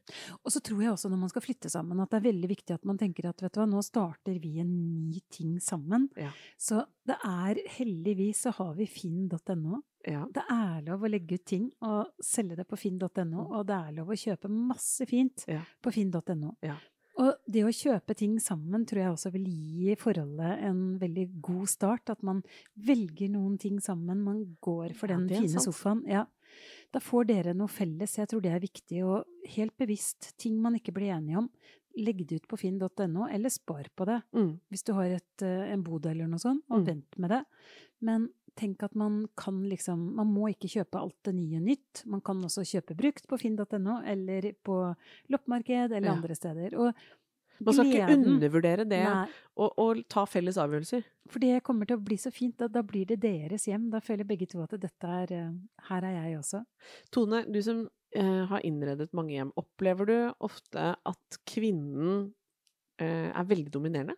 Og 0.45 0.53
så 0.55 0.61
tror 0.65 0.83
jeg 0.83 0.93
også 0.93 1.11
når 1.13 1.21
man 1.25 1.33
skal 1.33 1.43
flytte 1.45 1.71
sammen, 1.73 2.01
at 2.01 2.11
det 2.11 2.21
er 2.21 2.27
veldig 2.33 2.49
viktig 2.51 2.75
at 2.75 2.85
man 2.89 2.99
tenker 3.01 3.29
at 3.29 3.43
vet 3.43 3.53
du 3.55 3.61
hva, 3.61 3.67
nå 3.69 3.83
starter 3.85 4.39
vi 4.41 4.59
en 4.63 4.73
ny 5.11 5.21
ting 5.31 5.59
sammen. 5.61 6.09
Ja. 6.17 6.31
Så 6.59 6.85
det 7.07 7.17
er 7.27 7.61
heldigvis 7.79 8.45
så 8.47 8.53
har 8.57 8.75
vi 8.79 8.87
finn.no. 8.87 9.83
Ja. 10.07 10.25
Det 10.33 10.43
er 10.49 10.81
lov 10.87 11.03
å 11.05 11.11
legge 11.13 11.37
ut 11.37 11.45
ting 11.45 11.67
og 11.85 12.09
selge 12.25 12.57
det 12.57 12.65
på 12.71 12.79
finn.no, 12.81 13.43
og 13.53 13.67
det 13.69 13.77
er 13.77 13.93
lov 13.99 14.09
å 14.15 14.17
kjøpe 14.17 14.49
masse 14.49 15.05
fint 15.11 15.45
Ja. 15.51 15.61
på 15.83 15.93
finn.no. 15.93 16.55
Ja. 16.65 16.79
Og 17.21 17.35
det 17.53 17.65
å 17.67 17.73
kjøpe 17.75 18.15
ting 18.17 18.39
sammen 18.41 18.87
tror 18.89 19.01
jeg 19.03 19.11
også 19.13 19.31
vil 19.35 19.45
gi 19.45 19.95
forholdet 20.01 20.63
en 20.65 20.97
veldig 21.03 21.27
god 21.45 21.67
start. 21.69 22.09
At 22.09 22.23
man 22.25 22.39
velger 22.81 23.29
noen 23.29 23.59
ting 23.61 23.77
sammen. 23.83 24.23
Man 24.25 24.57
går 24.65 24.95
for 24.97 25.11
Ja, 25.11 25.17
den 25.19 25.27
det 25.29 25.37
er 25.37 25.43
fine 25.43 25.61
sant. 25.61 25.67
sofaen. 25.75 26.01
Ja. 26.09 26.23
Da 26.93 26.99
får 26.99 27.27
dere 27.29 27.55
noe 27.55 27.69
felles. 27.69 28.17
Jeg 28.19 28.29
tror 28.29 28.43
det 28.43 28.53
er 28.53 28.61
viktig. 28.61 29.05
Og 29.07 29.25
helt 29.57 29.77
bevisst, 29.79 30.33
ting 30.39 30.57
man 30.61 30.75
ikke 30.75 30.93
blir 30.97 31.13
enige 31.15 31.39
om, 31.39 31.49
legg 31.99 32.25
det 32.27 32.43
ut 32.43 32.49
på 32.49 32.59
finn.no, 32.59 33.27
eller 33.31 33.51
spar 33.51 33.87
på 33.97 34.07
det. 34.07 34.21
Mm. 34.35 34.53
Hvis 34.71 34.85
du 34.87 34.93
har 34.95 35.05
et, 35.17 35.43
eh, 35.43 35.73
en 35.73 35.83
bod 35.83 36.07
eller 36.07 36.27
noe 36.31 36.39
sånt, 36.39 36.63
og 36.71 36.81
Mm. 36.81 36.87
vent 36.87 37.19
med 37.19 37.31
det. 37.31 37.45
Men 38.01 38.29
tenk 38.57 38.83
at 38.83 38.95
man 38.95 39.29
kan 39.37 39.63
liksom 39.69 40.15
Man 40.15 40.27
må 40.35 40.49
ikke 40.53 40.69
kjøpe 40.69 41.01
alt 41.01 41.17
det 41.25 41.35
nye 41.35 41.61
nytt. 41.61 42.05
Man 42.07 42.21
kan 42.21 42.37
også 42.43 42.63
kjøpe 42.67 42.97
brukt 42.97 43.27
på 43.29 43.39
finn.no, 43.39 44.03
eller 44.05 44.53
på 44.65 44.97
loppemarked, 45.31 45.93
eller 45.93 46.09
Ja. 46.09 46.15
andre 46.15 46.35
steder. 46.35 46.75
Og 46.79 46.95
Man 47.61 47.77
skal 47.77 47.93
ikke 47.93 48.17
undervurdere 48.17 48.87
det 48.89 49.03
og, 49.61 49.69
og 49.79 50.03
ta 50.09 50.25
felles 50.29 50.57
avgjørelser. 50.61 51.05
for 51.29 51.43
det 51.43 51.63
kommer 51.67 51.89
til 51.89 51.99
å 51.99 52.05
bli 52.05 52.17
så 52.21 52.33
fint. 52.33 52.57
Da, 52.59 52.69
da 52.73 52.83
blir 52.87 53.07
det 53.07 53.21
deres 53.23 53.67
hjem. 53.69 53.91
Da 53.93 54.01
føler 54.05 54.29
begge 54.29 54.49
to 54.51 54.63
at 54.65 54.75
dette 54.81 55.15
er 55.21 55.35
eh, 55.37 55.53
Her 55.91 56.07
er 56.09 56.17
jeg 56.17 56.39
også. 56.41 56.63
Tone, 57.13 57.45
du 57.49 57.61
som 57.65 57.85
eh, 58.17 58.43
har 58.51 58.65
innredet 58.67 59.11
mange 59.17 59.37
hjem, 59.37 59.53
opplever 59.61 60.09
du 60.09 60.17
ofte 60.41 60.95
at 60.97 61.41
kvinnen 61.49 62.33
eh, 63.03 63.29
er 63.29 63.49
veldig 63.51 63.73
dominerende? 63.77 64.17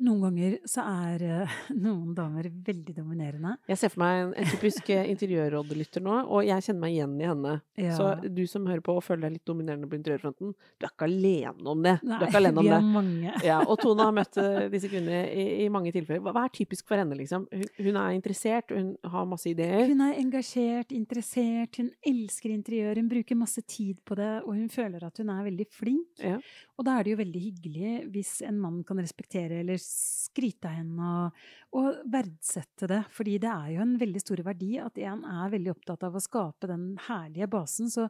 Noen 0.00 0.26
ganger 0.28 0.58
så 0.68 0.84
er 1.06 1.26
eh, 1.28 1.58
noen 1.86 2.14
damer 2.16 2.50
veldig 2.50 2.96
dominerende. 2.96 3.56
Jeg 3.70 3.80
ser 3.80 3.94
for 3.94 4.04
meg 4.04 4.24
en, 4.24 4.34
en 4.40 4.52
typisk 4.54 4.90
interiørrådelytter 4.90 5.40
interiørrådlytter 5.40 6.04
nå, 6.04 6.16
og 6.30 6.44
jeg 6.46 6.64
kjenner 6.66 6.82
meg 6.82 6.94
igjen 6.94 7.14
i 7.20 7.28
henne. 7.28 7.54
Ja. 7.80 7.96
Så 7.96 8.28
du 8.28 8.42
som 8.50 8.66
hører 8.68 8.82
på 8.84 8.96
og 8.98 9.04
føler 9.04 9.26
deg 9.26 9.36
litt 9.36 9.48
dominerende 9.48 9.88
på 9.90 9.98
interiørfronten, 9.98 10.52
du 10.54 10.86
er 10.86 10.92
ikke 10.92 11.08
alene 11.08 11.72
om 11.72 11.84
det. 11.84 11.96
Nei, 12.06 12.18
du 12.20 12.38
alene 12.40 12.64
vi 12.64 12.70
det. 12.70 12.78
er 12.78 12.88
mange. 12.96 13.34
Ja, 13.46 13.58
og 13.64 13.78
Tone 13.82 14.06
har 14.06 14.16
møtt 14.16 14.40
eh, 14.40 14.68
disse 14.72 14.90
kvinnene 14.90 15.22
i, 15.30 15.46
i 15.64 15.68
mange 15.72 15.92
tilfeller. 15.94 16.22
Hva 16.24 16.46
er 16.46 16.54
typisk 16.56 16.88
for 16.90 17.00
henne, 17.00 17.18
liksom? 17.18 17.46
Hun, 17.52 17.66
hun 17.80 18.00
er 18.02 18.16
interessert, 18.16 18.74
hun 18.74 18.92
har 19.14 19.28
masse 19.30 19.50
ideer. 19.50 19.86
Hun 19.90 20.04
er 20.06 20.18
engasjert, 20.20 20.94
interessert, 20.96 21.80
hun 21.80 21.92
elsker 22.06 22.54
interiør, 22.54 23.00
hun 23.02 23.10
bruker 23.12 23.38
masse 23.38 23.64
tid 23.68 24.00
på 24.06 24.18
det, 24.18 24.32
og 24.44 24.54
hun 24.56 24.68
føler 24.72 25.06
at 25.06 25.22
hun 25.22 25.32
er 25.32 25.46
veldig 25.50 25.68
flink. 25.74 26.08
Ja. 26.22 26.38
Og 26.80 26.86
da 26.88 26.96
er 26.96 27.06
det 27.06 27.14
jo 27.14 27.20
veldig 27.20 27.40
hyggelig 27.44 27.96
hvis 28.14 28.38
en 28.46 28.60
mann 28.60 28.80
kan 28.86 29.00
respektere 29.00 29.60
eller 29.60 29.80
skryte 29.90 30.68
av 30.70 30.76
henne 30.78 31.10
og, 31.26 31.40
og 31.80 32.00
verdsette 32.12 32.86
det. 32.90 33.02
Fordi 33.16 33.38
det 33.42 33.50
er 33.50 33.72
jo 33.74 33.82
en 33.84 33.96
veldig 34.00 34.22
stor 34.22 34.42
verdi 34.46 34.72
at 34.82 34.98
en 35.02 35.24
er 35.26 35.50
veldig 35.56 35.74
opptatt 35.74 36.06
av 36.06 36.14
å 36.14 36.22
skape 36.22 36.70
den 36.70 36.92
herlige 37.08 37.48
basen. 37.50 37.90
Så 37.90 38.06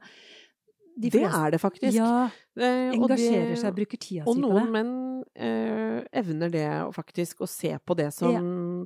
de 1.00 1.08
Det 1.08 1.12
fleste- 1.22 1.38
er 1.46 1.50
det 1.54 1.60
faktisk. 1.62 1.94
Ja, 1.96 2.28
Eh, 2.60 2.90
og 2.90 3.06
engasjerer 3.08 3.54
det- 3.54 3.58
seg, 3.62 3.74
bruker 3.74 3.96
tida 3.96 4.24
Og 4.26 4.34
si 4.34 4.42
på 4.42 4.50
noen 4.50 4.70
menn 4.74 5.24
eh, 5.36 6.02
evner 6.12 6.50
det 6.50 6.66
faktisk 6.92 7.38
å 7.40 7.48
se 7.48 7.70
på 7.78 7.96
det 7.96 8.12
som 8.12 8.34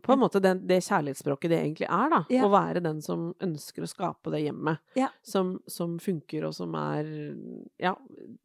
På 0.02 0.14
en 0.14 0.22
måte 0.22 0.40
det, 0.42 0.54
det 0.68 0.80
kjærlighetsspråket 0.86 1.52
det 1.52 1.58
egentlig 1.60 1.88
er, 1.88 2.12
da. 2.12 2.20
Ja. 2.32 2.44
Å 2.46 2.52
være 2.52 2.82
den 2.84 3.02
som 3.04 3.28
ønsker 3.44 3.84
å 3.84 3.90
skape 3.90 4.32
det 4.34 4.44
hjemmet. 4.44 4.82
Ja. 4.98 5.10
Som, 5.26 5.56
som 5.70 5.98
funker, 6.02 6.48
og 6.48 6.54
som 6.56 6.74
er 6.78 7.10
ja, 7.82 7.94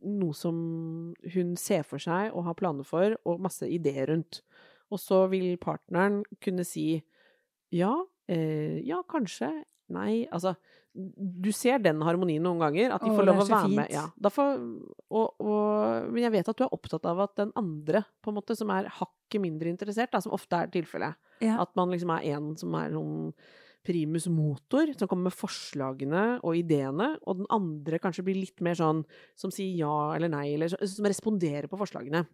noe 0.05 0.37
som 0.37 0.59
hun 1.35 1.55
ser 1.59 1.85
for 1.87 2.01
seg 2.03 2.33
og 2.33 2.47
har 2.49 2.59
planer 2.59 2.87
for, 2.87 3.17
og 3.25 3.43
masse 3.45 3.67
ideer 3.67 4.11
rundt. 4.13 4.43
Og 4.89 5.01
så 5.01 5.23
vil 5.31 5.53
partneren 5.61 6.23
kunne 6.43 6.65
si 6.67 6.91
ja, 7.75 7.93
eh, 8.29 8.79
ja, 8.87 9.03
kanskje, 9.05 9.51
nei, 9.93 10.23
altså 10.33 10.55
du 10.93 11.51
ser 11.53 11.79
den 11.83 12.01
harmonien 12.03 12.43
noen 12.43 12.61
ganger, 12.61 12.93
at 12.95 13.03
de 13.03 13.11
får 13.13 13.21
det 13.21 13.29
lov 13.29 13.41
å 13.43 13.45
være 13.45 13.61
være 13.67 13.75
med. 13.77 13.91
Ja, 13.93 14.05
da 14.17 14.31
får, 14.33 14.55
og, 15.13 15.27
og, 15.37 16.07
men 16.09 16.23
jeg 16.25 16.33
vet 16.33 16.49
at 16.51 16.59
du 16.59 16.65
er 16.65 16.75
opptatt 16.75 17.05
av 17.09 17.21
at 17.23 17.35
den 17.39 17.53
andre, 17.59 18.03
på 18.23 18.31
en 18.31 18.39
måte, 18.39 18.57
som 18.57 18.71
er 18.73 18.89
hakket 18.97 19.43
mindre 19.43 19.71
interessert, 19.71 20.11
da, 20.15 20.21
som 20.23 20.33
ofte 20.35 20.57
er 20.57 20.71
tilfellet, 20.73 21.19
Ja. 21.43 21.61
at 21.63 21.75
man 21.79 21.93
liksom 21.93 22.11
er 22.15 22.25
en 22.35 22.53
som 22.59 22.75
er 22.79 22.93
noen 22.93 23.33
primus 23.85 24.27
motor, 24.27 24.91
som 24.97 25.07
kommer 25.07 25.29
med 25.29 25.37
forslagene 25.37 26.23
og 26.43 26.57
ideene, 26.59 27.13
og 27.23 27.39
den 27.41 27.49
andre 27.53 27.99
kanskje 28.03 28.25
blir 28.27 28.41
litt 28.41 28.59
mer 28.65 28.75
sånn 28.77 29.05
som 29.39 29.53
sier 29.55 29.71
ja 29.79 30.15
eller 30.15 30.31
nei, 30.31 30.49
eller 30.55 30.73
som 30.75 31.07
responderer 31.07 31.69
på 31.71 31.79
forslagene. 31.79 32.25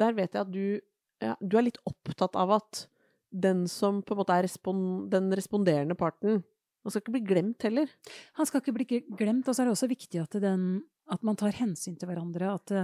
Der 0.00 0.16
vet 0.16 0.34
jeg 0.34 0.42
at 0.42 0.50
du, 0.50 0.80
ja, 1.22 1.36
du 1.38 1.56
er 1.56 1.68
litt 1.68 1.78
opptatt 1.86 2.34
av 2.36 2.56
at 2.58 2.86
den 3.34 3.64
som 3.70 4.02
på 4.02 4.14
en 4.14 4.20
måte 4.22 4.34
er 4.34 4.46
respon 4.46 4.82
den 5.10 5.30
responderende 5.34 5.96
parten, 5.98 6.42
han 6.84 6.92
skal 6.92 7.00
ikke 7.00 7.14
bli 7.14 7.24
glemt 7.24 7.64
heller. 7.64 7.88
Han 8.36 8.46
skal 8.48 8.60
ikke 8.60 8.74
bli 8.76 9.00
glemt, 9.16 9.48
og 9.48 9.54
så 9.54 9.62
er 9.62 9.70
det 9.70 9.76
også 9.78 9.88
viktig 9.88 10.20
at, 10.20 10.34
den, 10.42 10.82
at 11.08 11.22
man 11.24 11.38
tar 11.40 11.56
hensyn 11.56 11.96
til 11.96 12.10
hverandre. 12.10 12.58
At, 12.58 12.74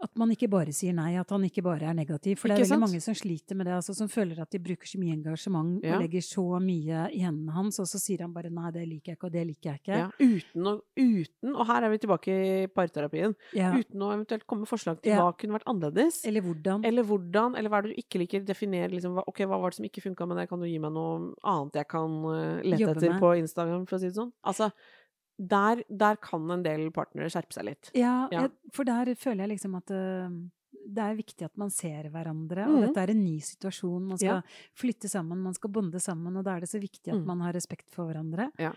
at 0.00 0.12
man 0.20 0.30
ikke 0.30 0.46
bare 0.50 0.70
sier 0.72 0.94
nei, 0.94 1.16
at 1.18 1.30
han 1.34 1.42
ikke 1.42 1.62
bare 1.66 1.88
er 1.90 1.94
negativ. 1.98 2.38
For 2.38 2.48
det 2.48 2.54
er 2.54 2.62
veldig 2.62 2.68
sant? 2.70 2.84
mange 2.84 3.00
som 3.02 3.14
sliter 3.18 3.56
med 3.58 3.66
det, 3.66 3.72
altså, 3.74 3.94
som 3.98 4.06
føler 4.08 4.38
at 4.40 4.50
de 4.54 4.58
bruker 4.62 4.86
så 4.86 4.98
mye 5.00 5.16
engasjement 5.16 5.82
Ja. 5.82 5.96
og 5.96 6.02
legger 6.04 6.22
så 6.22 6.44
mye 6.62 7.00
i 7.14 7.18
hendene 7.24 7.50
hans, 7.56 7.78
og 7.82 7.86
så 7.90 7.98
sier 7.98 8.20
han 8.22 8.32
bare 8.32 8.50
nei, 8.50 8.70
det 8.70 8.84
liker 8.88 9.12
jeg 9.12 9.16
ikke, 9.18 9.26
og 9.26 9.32
det 9.32 9.46
liker 9.48 9.70
jeg 9.72 9.80
ikke. 9.82 9.98
Ja, 9.98 10.08
uten, 10.20 10.68
å, 10.70 10.74
uten, 10.96 11.56
og 11.56 11.66
her 11.66 11.82
er 11.82 11.90
vi 11.90 11.98
tilbake 11.98 12.28
i 12.28 12.66
parterapien, 12.68 13.34
Ja. 13.54 13.72
uten 13.74 14.00
å 14.06 14.12
eventuelt 14.14 14.46
komme 14.46 14.60
med 14.66 14.68
forslag 14.70 15.02
til 15.02 15.12
hva 15.18 15.32
kunne 15.36 15.58
vært 15.58 15.66
annerledes. 15.66 16.20
Eller 16.24 16.42
hvordan. 16.46 16.84
Eller 16.84 17.02
hvordan, 17.02 17.56
eller 17.58 17.68
hva 17.70 17.78
er 17.78 17.82
det 17.88 17.96
du 17.96 18.02
ikke 18.02 18.18
liker? 18.22 18.44
Definere 18.46 18.90
liksom, 18.94 19.18
ok, 19.26 19.42
hva 19.50 19.58
var 19.60 19.70
det 19.70 19.76
som 19.80 19.84
ikke 19.90 20.02
funka 20.06 20.28
med 20.28 20.36
det, 20.38 20.48
kan 20.48 20.60
du 20.60 20.66
gi 20.66 20.78
meg 20.78 20.92
noe 20.94 21.34
annet 21.42 21.72
jeg 21.82 21.88
kan 21.88 22.10
eh, 22.30 22.62
lete 22.62 22.82
Jobbe 22.86 22.96
etter 23.02 23.10
med. 23.16 23.20
på 23.20 23.34
Instagram, 23.42 23.86
for 23.88 23.96
å 23.96 24.00
si 24.00 24.06
det 24.06 24.14
sånn? 24.14 24.32
Altså, 24.46 24.70
der, 25.38 25.82
der 25.88 26.16
kan 26.16 26.50
en 26.50 26.62
del 26.62 26.90
partnere 26.90 27.30
skjerpe 27.30 27.52
seg 27.54 27.64
litt. 27.64 27.90
Ja, 27.94 28.28
Ja. 28.32 28.42
Jeg, 28.42 28.50
for 28.72 28.84
der 28.84 29.14
føler 29.14 29.46
jeg 29.46 29.58
liksom 29.58 29.76
at 29.78 29.90
uh, 29.90 30.28
det 30.88 30.98
er 31.04 31.14
viktig 31.18 31.44
at 31.44 31.56
man 31.60 31.70
ser 31.70 32.08
hverandre, 32.10 32.64
og 32.66 32.74
og 32.78 32.82
dette 32.86 33.02
er 33.02 33.10
en 33.12 33.24
ny 33.24 33.38
situasjon. 33.44 34.06
Man 34.08 34.18
skal 34.18 34.38
Ja. 34.38 34.42
flytte 34.74 35.08
sammen, 35.08 35.38
man 35.42 35.54
skal 35.54 35.70
bonde 35.70 36.00
sammen, 36.00 36.36
og 36.36 36.44
da 36.44 36.56
er 36.56 36.60
det 36.60 36.68
så 36.70 36.80
viktig 36.80 37.12
at 37.12 37.18
Mm. 37.20 37.26
man 37.26 37.40
har 37.40 37.52
respekt 37.52 37.90
for 37.90 38.06
hverandre. 38.06 38.50
Ja. 38.58 38.72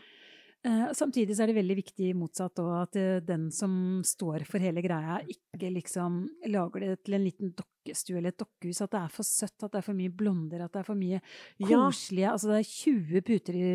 Eh, 0.62 0.92
samtidig 0.94 1.34
så 1.34 1.42
er 1.42 1.50
det 1.50 1.58
veldig 1.58 1.76
viktig 1.80 2.12
motsatt 2.14 2.60
òg, 2.62 2.72
at 2.84 2.98
eh, 3.02 3.20
den 3.26 3.48
som 3.56 3.72
står 4.06 4.44
for 4.46 4.62
hele 4.62 4.84
greia, 4.86 5.18
ikke 5.26 5.72
liksom 5.74 6.20
lager 6.54 6.84
det 6.84 6.92
til 7.08 7.18
en 7.18 7.24
liten 7.26 7.54
dokkestue 7.58 8.20
eller 8.20 8.30
et 8.30 8.38
dokkehus. 8.44 8.84
At 8.86 8.94
det 8.94 9.00
er 9.02 9.16
for 9.16 9.26
søtt, 9.26 9.58
at 9.58 9.74
det 9.74 9.80
er 9.82 9.88
for 9.88 9.98
mye 9.98 10.14
blonder, 10.14 10.62
at 10.62 10.76
det 10.76 10.84
er 10.84 10.88
for 10.92 11.00
mye 11.00 11.18
Ja. 11.18 11.82
koselige 11.82 12.30
Altså 12.30 12.52
det 12.52 12.60
er 12.60 12.70
20 12.70 13.26
puter 13.26 13.58
i, 13.58 13.74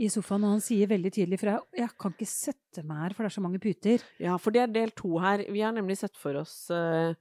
i 0.00 0.08
sofaen, 0.08 0.48
og 0.48 0.56
han 0.56 0.64
sier 0.64 0.88
veldig 0.88 1.12
tydelig 1.12 1.40
fra 1.42 1.58
jeg 1.76 1.92
kan 2.00 2.16
ikke 2.16 2.32
sette 2.32 2.86
meg 2.88 3.04
her, 3.04 3.14
for 3.14 3.24
det 3.26 3.32
er 3.32 3.36
så 3.36 3.44
mange 3.44 3.60
puter. 3.60 4.04
Ja, 4.22 4.38
for 4.40 4.56
det 4.56 4.62
er 4.62 4.72
del 4.72 4.96
to 4.96 5.18
her. 5.20 5.44
Vi 5.52 5.60
har 5.60 5.76
nemlig 5.76 5.98
sett 6.00 6.16
for 6.16 6.40
oss 6.40 6.70
uh, 6.72 7.12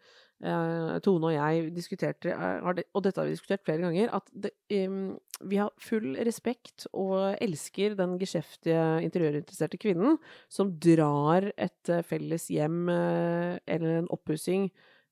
Tone 0.41 1.27
og 1.27 1.35
jeg 1.35 1.67
diskuterte, 1.75 2.31
det, 2.31 2.87
og 2.95 3.03
dette 3.03 3.19
har 3.19 3.27
vi 3.27 3.35
diskutert 3.35 3.61
flere 3.67 3.83
ganger, 3.83 4.09
at 4.15 4.31
det, 4.33 4.55
em, 4.73 5.19
vi 5.49 5.57
har 5.61 5.71
full 5.81 6.15
respekt 6.27 6.87
og 6.93 7.35
elsker 7.41 7.95
den 7.99 8.17
geskjeftige 8.21 8.83
interiørinteresserte 9.05 9.79
kvinnen 9.81 10.17
som 10.51 10.71
drar 10.81 11.49
et 11.57 11.89
eh, 11.91 12.01
felles 12.07 12.47
hjem 12.53 12.89
eh, 12.93 13.59
eller 13.67 14.01
en 14.01 14.09
oppussing 14.13 14.67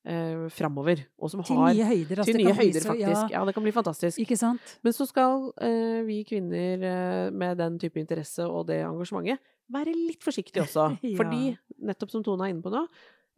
eh, 0.06 0.46
framover. 0.54 1.02
Og 1.18 1.30
som 1.32 1.42
Til 1.44 1.56
har 1.58 1.74
nye 1.74 1.88
høyder. 1.90 2.22
Altså 2.22 2.32
til 2.34 2.40
nye 2.44 2.54
høyder, 2.56 2.80
så- 2.80 2.92
faktisk. 2.94 3.30
Ja. 3.34 3.44
det 3.44 3.54
kan 3.54 3.62
bli 3.66 3.72
fantastisk. 3.76 4.18
Ikke 4.22 4.38
sant? 4.38 4.76
Men 4.82 4.92
så 4.96 5.06
skal 5.08 5.52
eh, 5.60 6.02
vi 6.06 6.20
kvinner 6.28 6.84
eh, 6.90 7.30
med 7.30 7.56
den 7.58 7.78
type 7.78 8.00
interesse 8.00 8.46
og 8.46 8.66
det 8.70 8.80
engasjementet 8.84 9.38
være 9.70 9.94
litt 9.94 10.22
forsiktige 10.26 10.64
også. 10.66 10.88
Ja. 11.06 11.16
Fordi, 11.20 11.56
nettopp 11.78 12.10
som 12.10 12.22
Tone 12.26 12.46
er 12.48 12.54
inne 12.54 12.62
på 12.64 12.72
nå, 12.74 12.84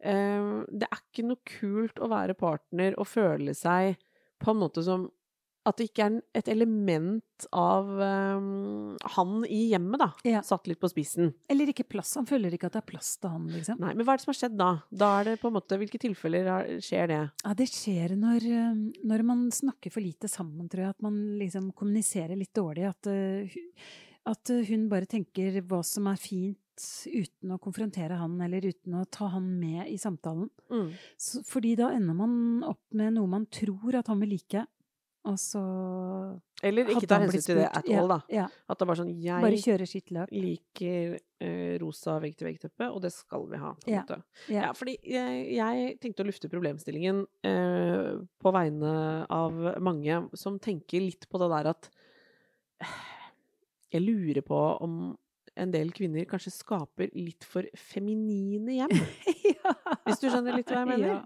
eh, 0.03 0.63
det 0.71 0.87
er 0.89 1.01
ikke 1.03 1.27
noe 1.27 1.41
kult 1.59 1.99
å 2.01 2.09
være 2.11 2.33
partner 2.39 2.95
og 2.97 3.07
føle 3.07 3.53
seg 3.57 3.97
på 4.43 4.51
en 4.51 4.59
måte 4.63 4.81
som 4.83 5.05
at 5.65 5.77
det 5.79 5.85
ikke 5.89 6.05
er 6.09 6.15
et 6.35 6.49
element 6.51 7.45
av 7.55 7.87
um, 7.87 8.97
han 9.15 9.45
i 9.47 9.69
hjemmet, 9.71 9.99
da. 10.01 10.09
Ja. 10.27 10.41
Satt 10.43 10.67
litt 10.67 10.81
på 10.81 10.89
spissen. 10.91 11.31
Eller 11.51 11.71
ikke 11.71 11.85
plass. 11.87 12.13
Han 12.19 12.27
føler 12.27 12.55
ikke 12.55 12.67
at 12.67 12.75
det 12.75 12.81
er 12.83 12.89
plass 12.91 13.13
til 13.21 13.31
han, 13.31 13.45
liksom. 13.51 13.79
Nei, 13.79 13.93
men 13.95 14.03
hva 14.05 14.13
er 14.15 14.19
det 14.19 14.25
som 14.25 14.33
har 14.33 14.39
skjedd 14.41 14.57
da? 14.59 14.69
Da 14.91 15.11
er 15.21 15.29
det 15.31 15.35
på 15.41 15.47
en 15.51 15.55
måte 15.57 15.79
Hvilke 15.79 16.01
tilfeller 16.03 16.49
er- 16.57 16.81
skjer 16.83 17.07
det? 17.13 17.21
Ja, 17.45 17.53
det 17.59 17.69
skjer 17.71 18.15
når, 18.19 18.47
eh, 18.47 18.81
når 19.07 19.23
man 19.27 19.45
snakker 19.55 19.91
for 19.95 20.03
lite 20.03 20.27
sammen, 20.31 20.67
tror 20.69 20.83
jeg. 20.85 20.89
At 20.97 21.01
man 21.01 21.21
liksom 21.39 21.71
kommuniserer 21.73 22.35
litt 22.39 22.53
dårlig. 22.53 22.89
At, 22.89 23.07
eh, 23.07 23.55
at 24.27 24.51
hun 24.67 24.89
bare 24.91 25.07
tenker 25.09 25.61
hva 25.63 25.83
som 25.83 26.07
er 26.11 26.19
fint, 26.19 26.59
uten 27.05 27.51
å 27.53 27.59
konfrontere 27.61 28.15
han, 28.17 28.39
eller 28.41 28.65
uten 28.65 28.95
å 28.97 29.03
ta 29.11 29.27
han 29.29 29.45
med 29.59 29.87
i 29.93 29.97
samtalen. 30.01 30.47
Mm. 30.73 30.87
Så, 31.21 31.43
fordi 31.45 31.75
da 31.77 31.91
ender 31.93 32.15
man 32.17 32.63
opp 32.65 32.81
med 32.97 33.13
noe 33.13 33.29
man 33.29 33.45
tror 33.45 33.93
at 33.99 34.07
han 34.09 34.19
vil 34.23 34.33
like. 34.33 34.65
Og 35.23 35.37
så 35.39 35.59
Eller 36.67 36.89
ikke 36.91 37.07
ta 37.07 37.17
hensyn 37.21 37.43
til 37.45 37.55
det 37.61 37.67
at 37.69 37.85
all, 37.95 38.09
da. 38.11 38.17
Ja, 38.33 38.45
At 38.67 38.75
det 38.79 38.83
er 38.83 38.89
bare 38.89 38.99
sånn. 38.99 39.13
Jeg 39.23 39.41
Bare 39.45 39.59
kjører 39.63 39.87
sitt 39.87 40.11
løp. 40.11 40.31
liker 40.35 41.13
uh, 41.15 41.77
rosa 41.79 42.17
vegg-til-vegg-teppe, 42.19 42.89
og 42.91 42.99
det 43.05 43.11
skal 43.15 43.45
vi 43.47 43.57
ha. 43.61 43.71
på 43.79 43.87
en 43.87 43.93
Ja. 43.93 44.01
måte. 44.03 44.17
Ja. 44.51 44.61
Ja, 44.67 44.71
fordi 44.75 44.97
jeg, 45.07 45.45
jeg 45.55 45.95
tenkte 46.03 46.23
å 46.25 46.27
lufte 46.27 46.51
problemstillingen 46.51 47.23
uh, 47.47 48.19
på 48.43 48.51
vegne 48.51 48.93
av 49.31 49.55
mange 49.79 50.25
som 50.35 50.59
tenker 50.59 50.99
litt 51.07 51.29
på 51.31 51.39
det 51.39 51.49
der 51.55 51.71
at 51.71 51.89
Jeg 53.93 54.01
lurer 54.01 54.41
på 54.41 54.57
om 54.81 54.93
en 55.59 55.71
del 55.73 55.91
kvinner 55.93 56.25
kanskje 56.29 56.53
skaper 56.55 57.11
litt 57.13 57.45
for 57.45 57.67
feminine 57.77 58.77
hjem. 58.79 58.93
ja. 59.53 59.73
Hvis 60.07 60.21
du 60.23 60.27
skjønner 60.27 60.57
litt 60.57 60.71
hva 60.71 60.81
jeg 60.81 60.89
mener? 60.89 61.09
Ja. 61.11 61.17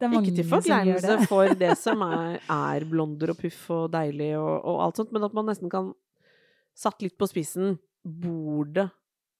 Er 0.00 0.16
Ikke 0.20 0.36
til 0.38 0.48
forkleinelse 0.48 1.16
for 1.28 1.52
det 1.60 1.74
som 1.84 2.04
er, 2.06 2.38
er 2.40 2.86
blonder 2.88 3.34
og 3.34 3.40
puff 3.40 3.66
og 3.74 3.90
deilig 3.94 4.32
og, 4.38 4.52
og 4.56 4.80
alt 4.86 5.02
sånt, 5.02 5.12
men 5.16 5.26
at 5.28 5.36
man 5.36 5.50
nesten 5.52 5.72
kan 5.72 5.94
Satt 6.76 7.00
litt 7.00 7.14
på 7.16 7.24
spissen 7.24 7.78
Bor 8.04 8.66
det 8.68 8.90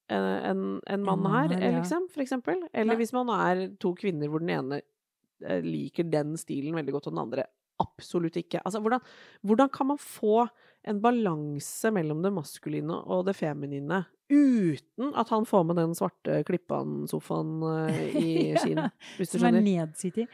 en, 0.09 0.25
en, 0.25 0.61
en 0.87 1.03
mann 1.05 1.25
her, 1.27 1.51
her, 1.51 1.65
ja. 1.67 1.81
liksom, 1.81 2.07
for 2.13 2.23
eksempel? 2.23 2.61
Eller 2.73 2.97
hvis 2.97 3.11
man 3.13 3.29
er 3.35 3.65
to 3.83 3.91
kvinner 3.99 4.31
hvor 4.31 4.41
den 4.41 4.53
ene 4.55 4.79
eh, 4.79 5.59
liker 5.65 6.07
den 6.07 6.37
stilen 6.39 6.79
veldig 6.79 6.95
godt, 6.95 7.09
og 7.11 7.17
den 7.17 7.23
andre 7.25 7.47
absolutt 7.83 8.39
ikke. 8.39 8.61
Altså, 8.63 8.81
hvordan, 8.81 9.03
hvordan 9.43 9.73
kan 9.75 9.91
man 9.91 9.99
få 10.01 10.47
en 10.87 11.01
balanse 11.03 11.91
mellom 11.95 12.23
det 12.23 12.33
maskuline 12.35 13.01
og 13.11 13.27
det 13.27 13.37
feminine. 13.37 14.05
Uten 14.27 15.13
at 15.15 15.31
han 15.31 15.47
får 15.47 15.65
med 15.69 15.79
den 15.79 15.95
svarte 15.95 16.41
klippan-sofaen 16.49 17.53
eh, 17.71 18.17
i 18.19 18.31
skinn, 18.61 18.83
hvis 19.19 19.33
du 19.33 19.39
Som 19.39 19.49
er 19.53 19.61
nedsittig. 19.61 20.27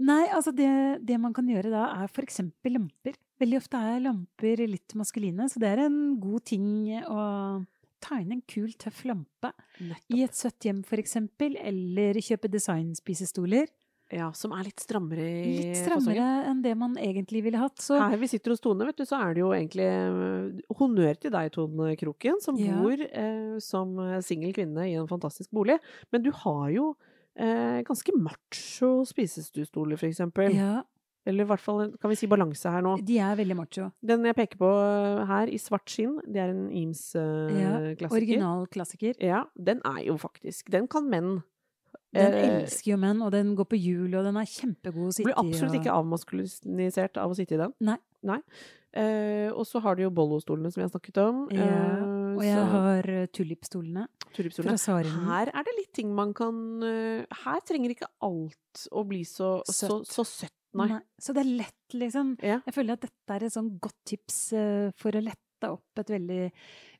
Nei, 0.00 0.22
altså 0.32 0.52
det, 0.56 0.70
det 1.04 1.18
man 1.20 1.34
kan 1.36 1.48
gjøre 1.48 1.72
da, 1.72 1.86
er 2.02 2.12
for 2.12 2.24
eksempel 2.24 2.76
lamper. 2.78 3.16
Veldig 3.40 3.60
ofte 3.60 3.80
er 3.80 4.00
lamper 4.04 4.64
litt 4.68 4.96
maskuline, 4.96 5.48
så 5.48 5.60
det 5.60 5.72
er 5.72 5.84
en 5.86 6.00
god 6.20 6.44
ting 6.52 6.66
å 7.04 7.20
ta 8.00 8.20
inn 8.20 8.32
en 8.32 8.44
kul, 8.48 8.70
tøff 8.80 9.04
lampe. 9.08 9.52
I 10.12 10.24
et 10.24 10.36
søtt 10.36 10.64
hjem, 10.64 10.80
for 10.88 11.00
eksempel, 11.00 11.56
eller 11.60 12.16
kjøpe 12.24 12.48
designspisestoler. 12.52 13.68
Ja, 14.10 14.32
som 14.34 14.50
er 14.56 14.64
litt 14.66 14.80
strammere 14.82 15.22
i 15.22 15.52
Litt 15.60 15.76
fasongen. 15.86 16.02
strammere 16.02 16.48
enn 16.50 16.62
det 16.64 16.72
man 16.76 16.96
egentlig 16.98 17.44
ville 17.46 17.60
hatt. 17.62 17.76
Så 17.78 17.94
Her 18.00 18.16
vi 18.18 18.26
sitter 18.26 18.50
hos 18.50 18.60
Tone, 18.60 18.84
vet 18.88 18.96
du, 18.98 19.04
så 19.06 19.20
er 19.22 19.34
det 19.36 19.44
jo 19.44 19.52
egentlig 19.54 19.86
eh, 19.86 20.74
honnør 20.80 21.14
til 21.22 21.30
deg, 21.30 21.52
Tone 21.54 21.94
Kroken, 22.00 22.40
som 22.42 22.58
Ja. 22.58 22.74
bor 22.82 22.98
eh, 23.00 23.58
som 23.62 23.94
singel 24.26 24.52
kvinne 24.56 24.88
i 24.90 24.96
en 24.98 25.06
fantastisk 25.06 25.50
bolig. 25.54 25.78
Men 26.10 26.22
du 26.26 26.32
har 26.32 26.70
jo 26.74 26.96
eh, 27.38 27.82
ganske 27.86 28.10
macho 28.18 29.04
spisestuestoler, 29.06 29.96
for 29.96 30.08
eksempel. 30.10 30.54
ja, 30.58 30.82
Eller 31.28 31.44
i 31.44 31.46
hvert 31.46 31.60
fall, 31.60 31.92
kan 32.00 32.08
vi 32.10 32.16
si 32.16 32.26
balanse 32.26 32.64
her 32.72 32.80
nå. 32.82 32.96
de 33.04 33.18
er 33.20 33.36
veldig 33.36 33.54
macho. 33.56 33.90
Den 34.02 34.24
jeg 34.24 34.34
peker 34.34 34.56
på 34.58 34.70
eh, 34.74 35.24
her, 35.28 35.46
i 35.52 35.58
svart 35.60 35.86
skinn, 35.92 36.18
det 36.26 36.40
er 36.42 36.50
en 36.50 36.66
Ja, 36.66 36.80
Eames-klassiker. 36.80 38.10
Original 38.16 38.66
klassiker. 38.72 39.14
Ja, 39.22 39.44
den 39.56 39.80
er 39.84 40.02
jo 40.06 40.16
faktisk 40.18 40.70
Den 40.72 40.88
kan 40.88 41.06
menn 41.12 41.42
Den 42.12 42.34
eh, 42.34 42.46
elsker 42.64 42.90
jo 42.92 42.96
menn, 42.98 43.20
og 43.22 43.30
den 43.32 43.54
går 43.58 43.68
på 43.70 43.78
hjul, 43.78 44.14
og 44.18 44.24
den 44.26 44.36
er 44.40 44.48
kjempegod 44.50 45.08
å 45.08 45.12
sitte 45.14 45.28
i. 45.28 45.30
Blir 45.30 45.38
absolutt 45.44 45.76
ikke 45.78 45.94
avmaskulinisert 45.94 47.20
av 47.22 47.30
å 47.30 47.36
sitte 47.38 47.54
i 47.54 47.60
den. 47.60 47.74
Nei. 47.86 47.98
Eh, 48.90 49.48
og 49.54 49.62
så 49.70 49.78
har 49.84 49.94
du 49.94 50.02
jo 50.02 50.10
Bollo-stolene 50.10 50.72
som 50.72 50.80
vi 50.80 50.86
har 50.88 50.90
snakket 50.90 51.20
om. 51.22 51.44
Ja, 51.54 51.62
eh, 51.62 52.34
Og 52.34 52.42
jeg 52.42 52.56
så- 52.56 52.70
har 52.72 53.02
tulipstolene. 53.30 54.08
Tulipstolene. 54.34 54.74
fra 54.74 54.78
Sarinen. 54.78 55.24
Her 55.26 55.50
er 55.54 55.62
det 55.66 55.74
litt 55.76 55.92
ting 55.92 56.14
man 56.14 56.32
kan 56.34 56.82
eh, 56.82 57.24
Her 57.44 57.60
trenger 57.66 57.90
ikke 57.94 58.06
alt 58.22 58.86
å 58.92 59.04
bli 59.06 59.22
så 59.24 59.62
så, 59.66 59.88
Søtt. 60.02 60.06
så 60.06 60.24
søtt, 60.24 60.52
nei. 60.74 60.88
Nei. 60.88 61.00
Så 61.20 61.34
det 61.34 61.44
er 61.46 61.56
lett, 61.62 61.94
liksom. 61.94 62.36
Ja. 62.42 62.60
Jeg 62.66 62.74
føler 62.74 62.92
at 62.92 63.00
dette 63.00 63.30
er 63.30 63.44
et 63.44 63.52
sånn 63.52 63.78
godt 63.80 63.96
tips 64.06 64.52
eh, 64.52 64.90
for 64.96 65.10
å 65.12 65.22
lette 65.22 65.70
opp 65.70 65.98
et 65.98 66.06
veldig 66.08 66.52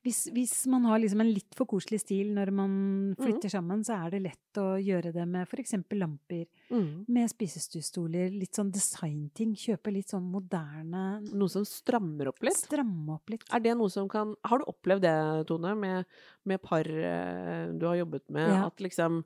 hvis, 0.05 0.31
hvis 0.33 0.67
man 0.73 0.85
har 0.89 0.99
liksom 1.03 1.21
en 1.21 1.33
litt 1.35 1.55
for 1.55 1.67
koselig 1.69 2.01
stil 2.01 2.31
når 2.35 2.51
man 2.57 2.71
Mm. 3.11 3.17
flytter 3.19 3.51
sammen, 3.51 3.83
så 3.85 4.07
er 4.07 4.11
det 4.11 4.23
lett 4.23 4.55
å 4.57 4.79
gjøre 4.81 5.13
det 5.13 5.27
med 5.29 5.47
f.eks. 5.49 5.75
lamper, 5.93 6.47
Mm. 6.71 7.05
med 7.09 7.29
spisestuestoler, 7.29 8.31
litt 8.39 8.53
sånn 8.55 8.71
designting. 8.73 9.55
Kjøpe 9.55 9.93
litt 9.93 10.09
sånn 10.09 10.31
moderne 10.31 11.21
Noe 11.33 11.49
som 11.49 11.65
strammer 11.65 12.29
opp 12.29 12.41
litt. 12.43 12.55
Stramme 12.57 13.15
opp 13.15 13.29
litt. 13.31 13.43
Er 13.53 13.61
det 13.61 13.77
noe 13.77 13.91
som 13.91 14.09
kan 14.09 14.35
Har 14.45 14.59
du 14.59 14.65
opplevd 14.67 15.03
det, 15.03 15.47
Tone, 15.47 15.75
med, 15.77 16.07
med 16.47 16.63
par 16.63 16.85
eh, 16.87 17.73
du 17.77 17.85
har 17.87 17.97
jobbet 17.97 18.31
med? 18.31 18.49
Ja. 18.49 18.67
At 18.67 18.77
liksom 18.79 19.25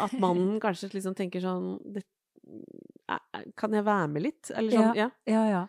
At 0.00 0.12
mannen 0.18 0.58
kanskje 0.60 0.90
liksom 0.92 1.14
tenker 1.14 1.40
sånn 1.40 1.80
det, 1.92 2.02
Kan 3.56 3.74
jeg 3.76 3.84
være 3.86 4.08
med 4.10 4.24
litt? 4.24 4.50
Eller 4.50 4.72
sånn, 4.74 4.98
ja. 4.98 5.06
Ja, 5.30 5.42
ja. 5.46 5.60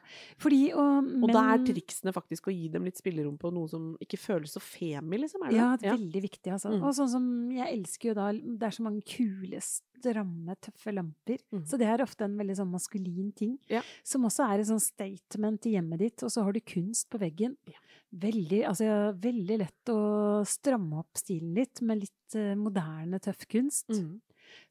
Fordi 0.42 0.62
og, 0.74 1.10
Og 1.28 1.34
da 1.34 1.44
er 1.54 1.66
triksene 1.68 2.14
faktisk 2.16 2.50
å 2.50 2.54
gi 2.54 2.70
dem 2.74 2.88
litt 2.88 2.98
spillerom 2.98 3.36
på 3.38 3.52
noe 3.54 3.70
som 3.70 3.92
ikke 4.02 4.18
føles 4.18 4.56
så 4.58 4.62
femi, 4.64 5.20
liksom? 5.22 5.46
Er 5.46 5.54
det 5.54 5.60
Ja, 5.60 5.68
det? 5.78 5.90
Ja. 5.90 5.98
veldig 6.00 6.24
viktig, 6.24 6.54
altså. 6.56 6.72
Mm. 6.74 6.82
Og 6.82 6.96
sånn 6.98 7.12
som 7.12 7.28
Jeg 7.54 7.68
elsker 7.76 8.10
jo 8.10 8.16
da 8.18 8.32
Det 8.34 8.68
er 8.70 8.76
så 8.78 8.86
mange 8.88 9.04
kule, 9.06 9.62
stramme, 9.62 10.56
tøffe 10.62 10.94
lamper. 10.94 11.40
Mm. 11.54 11.64
Så 11.66 11.78
det 11.82 11.88
er 11.90 12.04
ofte 12.06 12.26
en 12.26 12.38
veldig 12.38 12.58
sånn 12.58 12.72
maskulin 12.74 13.32
ting. 13.38 13.58
Ja. 13.70 13.82
Som 14.06 14.26
også 14.30 14.46
er 14.46 14.62
et 14.62 14.70
sånn 14.70 14.82
statement 14.82 15.66
i 15.70 15.76
hjemmet 15.78 16.02
ditt. 16.02 16.24
Og 16.26 16.34
så 16.34 16.44
har 16.46 16.54
du 16.54 16.62
kunst 16.62 17.10
på 17.14 17.22
veggen. 17.22 17.58
Ja. 17.70 17.82
Veldig, 18.18 18.62
altså, 18.70 18.86
veldig 19.20 19.58
lett 19.60 19.92
å 19.92 20.44
stramme 20.48 21.02
opp 21.02 21.18
stilen 21.20 21.54
litt 21.58 21.82
med 21.82 22.06
litt 22.06 22.38
eh, 22.40 22.54
moderne, 22.56 23.20
tøff 23.20 23.46
kunst. 23.50 23.90
Mm. 23.92 24.22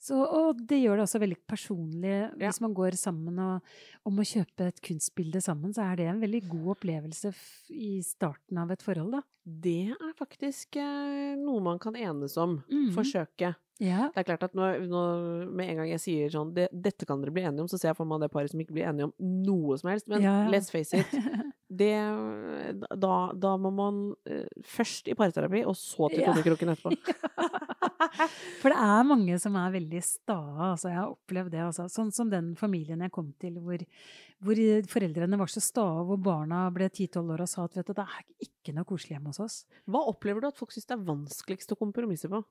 Så, 0.03 0.19
og 0.19 0.63
det 0.69 0.81
gjør 0.83 1.01
det 1.01 1.07
også 1.07 1.21
veldig 1.23 1.39
personlig. 1.49 2.15
Ja. 2.15 2.31
Hvis 2.47 2.61
man 2.65 2.75
går 2.77 2.97
sammen 3.01 3.39
og, 3.43 3.77
om 4.07 4.23
å 4.23 4.27
kjøpe 4.27 4.71
et 4.71 4.83
kunstbilde 4.85 5.43
sammen, 5.45 5.75
så 5.77 5.89
er 5.91 6.01
det 6.01 6.09
en 6.11 6.23
veldig 6.23 6.43
god 6.49 6.73
opplevelse 6.77 7.33
i 7.75 7.97
starten 8.07 8.61
av 8.63 8.75
et 8.75 8.85
forhold, 8.85 9.19
da. 9.19 9.23
Det 9.47 9.93
er 9.95 10.17
faktisk 10.19 10.77
eh, 10.83 11.37
noe 11.39 11.63
man 11.63 11.79
kan 11.83 11.95
enes 11.95 12.35
om. 12.43 12.61
Mhm. 12.67 12.91
Forsøke. 12.97 13.55
Ja. 13.83 14.07
Det 14.15 14.23
er 14.23 14.29
klart 14.31 14.45
at 14.47 14.55
når, 14.57 14.87
når, 14.89 15.51
med 15.53 15.69
en 15.69 15.81
gang 15.83 15.91
jeg 15.91 16.01
sier 16.01 16.31
sånn 16.33 16.55
det, 16.57 16.71
'Dette 16.73 17.05
kan 17.05 17.21
dere 17.21 17.35
bli 17.35 17.45
enige 17.45 17.61
om', 17.61 17.69
så 17.69 17.77
ser 17.77 17.91
jeg 17.91 17.99
for 17.99 18.09
meg 18.09 18.23
det 18.23 18.31
paret 18.33 18.51
som 18.51 18.61
ikke 18.63 18.73
blir 18.73 18.89
enige 18.89 19.11
om 19.11 19.13
noe 19.21 19.77
som 19.77 19.91
helst. 19.93 20.09
Men 20.09 20.25
Ja, 20.25 20.37
let's 20.49 20.73
face 20.73 20.97
it. 20.97 21.13
Det, 21.77 21.93
da, 22.95 23.15
da 23.35 23.57
må 23.59 23.73
man 23.75 23.97
eh, 24.31 24.47
først 24.65 25.11
i 25.11 25.17
parterapi, 25.19 25.65
og 25.67 25.75
så 25.77 26.07
til 26.13 26.23
kodekroken 26.25 26.73
etterpå. 26.73 26.95
Ja. 27.37 27.66
For 28.61 28.73
det 28.73 28.77
er 28.77 29.09
mange 29.09 29.39
som 29.43 29.57
er 29.61 29.75
veldig 29.75 30.03
stae, 30.05 30.71
altså. 30.73 30.91
Jeg 30.91 30.99
har 31.01 31.15
opplevd 31.15 31.55
det, 31.55 31.63
altså. 31.67 31.89
Sånn 31.93 32.13
som 32.15 32.31
den 32.33 32.55
familien 32.59 33.05
jeg 33.05 33.15
kom 33.15 33.33
til, 33.43 33.59
hvor, 33.63 33.83
hvor 34.45 34.61
foreldrene 34.93 35.41
var 35.41 35.53
så 35.53 35.63
stae, 35.65 36.05
hvor 36.09 36.21
barna 36.23 36.67
ble 36.75 36.91
10-12 36.91 37.35
år 37.37 37.47
og 37.47 37.51
sa 37.53 37.67
at 37.67 37.81
vet 37.81 37.91
du, 37.91 37.97
det 37.97 38.07
er 38.07 38.49
ikke 38.49 38.77
noe 38.77 38.89
koselig 38.89 39.17
hjemme 39.17 39.33
hos 39.33 39.43
oss. 39.45 39.59
Hva 39.89 40.05
opplever 40.13 40.45
du 40.45 40.51
at 40.51 40.61
folk 40.61 40.75
syns 40.75 40.89
det 40.89 40.97
er 40.99 41.09
vanskeligst 41.11 41.77
å 41.77 41.81
kompromisse 41.81 42.31
på? 42.33 42.45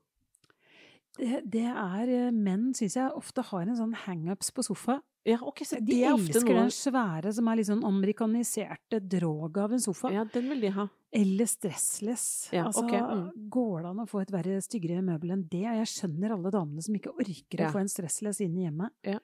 Det, 1.16 1.40
det 1.48 1.64
er 1.70 2.10
eh, 2.12 2.32
Menn 2.34 2.72
syns 2.76 2.98
jeg 2.98 3.12
ofte 3.16 3.44
har 3.48 3.64
en 3.64 3.78
sånn 3.78 3.94
hangups 4.04 4.50
på 4.52 4.64
sofa. 4.66 4.98
Ja, 5.26 5.40
ok, 5.42 5.64
så 5.66 5.80
De 5.82 5.96
er 6.04 6.12
elsker 6.12 6.44
noen... 6.44 6.68
den 6.68 6.74
svære 6.74 7.32
som 7.34 7.48
er 7.50 7.58
litt 7.58 7.66
sånn 7.70 7.82
amerikaniserte 7.88 9.00
droget 9.02 9.62
av 9.64 9.72
en 9.74 9.82
sofa. 9.82 10.12
Ja, 10.14 10.22
den 10.30 10.52
vil 10.52 10.60
de 10.62 10.70
ha. 10.76 10.86
Eller 11.16 11.48
stressless. 11.48 12.26
Ja, 12.52 12.66
altså, 12.68 12.84
okay. 12.84 13.00
mm. 13.00 13.48
Går 13.52 13.82
det 13.82 13.90
an 13.92 14.02
å 14.04 14.08
få 14.10 14.20
et 14.22 14.32
verre, 14.34 14.58
styggere 14.64 15.02
møbel 15.06 15.32
enn 15.36 15.46
det? 15.48 15.62
Jeg 15.64 15.88
skjønner 15.94 16.34
alle 16.36 16.52
damene 16.54 16.84
som 16.84 16.94
ikke 16.98 17.14
orker 17.14 17.62
Ja. 17.62 17.70
å 17.70 17.72
få 17.72 17.80
en 17.80 17.88
stressless 17.92 18.40
inn 18.44 18.58
i 18.58 18.66
hjemmet. 18.66 18.92
Ja. 19.06 19.18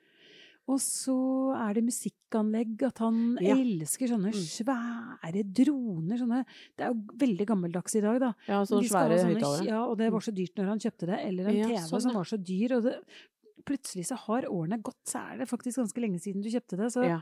Og 0.70 0.78
så 0.78 1.14
er 1.58 1.74
det 1.74 1.82
musikkanlegg, 1.88 2.76
at 2.86 2.98
han 3.02 3.36
elsker 3.42 4.06
sånne 4.12 4.30
Mm. 4.30 4.44
svære 4.46 5.42
droner. 5.52 6.16
Sånne, 6.20 6.44
det 6.78 6.86
er 6.86 6.92
jo 6.92 7.00
veldig 7.18 7.46
gammeldags 7.50 7.96
i 7.98 8.00
dag, 8.00 8.20
da. 8.20 8.32
Ja, 8.46 8.62
sånne 8.62 8.88
svære 8.88 9.18
høyttalere. 9.26 9.66
Ja, 9.66 9.84
og 9.84 9.98
det 9.98 10.12
var 10.12 10.20
så 10.20 10.32
dyrt 10.32 10.54
når 10.56 10.66
han 10.70 10.78
kjøpte 10.78 11.06
det. 11.10 11.18
Eller 11.26 11.48
en 11.50 11.68
TV 11.68 11.78
sånn, 11.82 12.00
som 12.00 12.14
var 12.14 12.24
så 12.24 12.38
dyr. 12.38 12.76
Og 12.78 12.82
det, 12.84 12.94
plutselig 13.66 14.06
så 14.06 14.16
har 14.16 14.42
årene 14.50 14.80
gått, 14.80 15.02
så 15.04 15.18
er 15.32 15.38
det 15.38 15.48
faktisk 15.50 15.78
ganske 15.82 16.00
lenge 16.00 16.20
siden 16.22 16.42
du 16.42 16.48
kjøpte 16.48 16.76
det. 16.78 16.92
Så 16.94 17.04
Ja. 17.08 17.20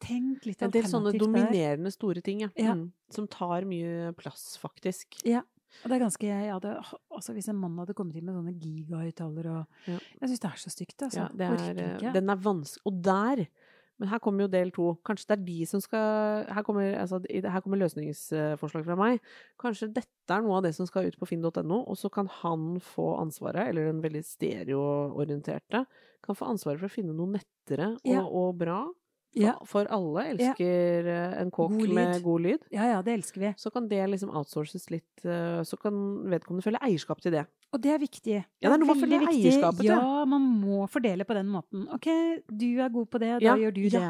Tenk 0.00 0.44
litt 0.48 0.62
En 0.62 0.70
del 0.74 0.82
sånne 0.88 1.12
alternativt 1.12 1.20
der. 1.20 1.46
dominerende 1.46 1.92
store 1.94 2.22
ting, 2.26 2.40
ja. 2.46 2.48
Ja. 2.56 2.74
Mm. 2.74 2.92
Som 3.10 3.26
tar 3.28 3.64
mye 3.68 4.12
plass, 4.18 4.56
faktisk. 4.60 5.20
Ja. 5.24 5.42
Og 5.84 5.88
det 5.90 6.00
er 6.00 6.02
ganske 6.02 6.26
jeg 6.26 6.50
hadde, 6.50 6.70
altså 7.14 7.32
Hvis 7.32 7.46
en 7.48 7.56
mann 7.62 7.76
hadde 7.78 7.94
kommet 7.94 8.16
inn 8.18 8.24
med 8.26 8.34
sånne 8.34 8.56
gigahøyttalere 8.58 9.52
og 9.60 9.66
Ja. 9.86 9.98
Jeg 10.20 10.28
syns 10.32 10.40
det 10.40 10.50
er 10.50 10.56
så 10.58 10.70
stygt, 10.74 11.02
altså. 11.06 11.20
Ja, 11.20 11.28
det 11.30 11.46
er, 11.46 12.12
den 12.12 12.28
er 12.28 12.36
vanskelig 12.42 12.82
Og 12.90 13.02
der 13.04 13.46
Men 14.00 14.08
her 14.08 14.18
kommer 14.18 14.40
jo 14.40 14.48
del 14.48 14.70
to. 14.72 14.98
Kanskje 15.04 15.26
det 15.28 15.36
er 15.38 15.44
de 15.44 15.66
som 15.66 15.80
skal 15.84 16.46
Her 16.48 16.62
kommer, 16.64 16.94
altså, 16.98 17.20
her 17.30 17.60
kommer 17.60 17.76
løsningsforslag 17.78 18.84
fra 18.86 18.96
meg. 18.96 19.20
Kanskje 19.60 19.92
dette 19.92 20.30
er 20.32 20.40
noe 20.42 20.56
av 20.56 20.62
det 20.64 20.74
som 20.74 20.86
skal 20.88 21.04
ut 21.06 21.18
på 21.20 21.28
finn.no, 21.28 21.84
og 21.86 21.96
så 22.00 22.08
kan 22.10 22.26
han 22.40 22.80
få 22.80 23.20
ansvaret, 23.20 23.68
eller 23.68 23.92
den 23.92 24.00
veldig 24.00 24.24
stereoorienterte, 24.24 25.84
kan 26.24 26.34
få 26.38 26.48
ansvaret 26.50 26.80
for 26.80 26.88
å 26.88 26.92
finne 26.92 27.14
noe 27.16 27.30
nettere 27.36 27.92
og, 27.96 28.00
Ja. 28.10 28.22
og 28.24 28.56
bra. 28.58 28.88
Ja. 29.38 29.54
For 29.68 29.86
alle 29.94 30.24
elsker 30.32 31.06
ja. 31.06 31.18
en 31.38 31.52
kåk 31.54 31.76
med 31.94 32.22
god 32.24 32.46
lyd. 32.46 32.64
ja 32.74 32.88
ja, 32.90 33.02
det 33.06 33.14
elsker 33.20 33.44
vi. 33.44 33.52
Så 33.60 33.70
kan 33.70 33.86
det 33.90 34.00
liksom 34.10 34.32
outsources 34.34 34.88
litt, 34.90 35.24
eh, 35.24 35.60
så 35.66 35.78
kan 35.78 35.94
vedkommende 36.32 36.66
føle 36.66 36.80
eierskap 36.82 37.22
til 37.22 37.36
det. 37.36 37.44
Og 37.70 37.82
det 37.82 37.92
er 37.94 38.00
viktig. 38.02 38.38
Ja, 38.40 38.66
det 38.66 38.72
er 38.72 38.80
noe 38.82 38.90
veldig 38.90 39.04
følge 39.04 39.34
eierskapet 39.34 39.84
til. 39.84 39.92
Ja, 39.92 40.24
man 40.26 40.48
må 40.64 40.82
fordele 40.90 41.26
på 41.28 41.36
den 41.38 41.52
måten. 41.52 41.86
Ok, 41.94 42.10
du 42.50 42.68
er 42.82 42.90
god 42.90 43.06
på 43.12 43.22
det, 43.22 43.36
da 43.38 43.52
Ja, 43.52 43.56
gjør 43.60 43.76
du 43.76 43.84
det. 43.94 44.08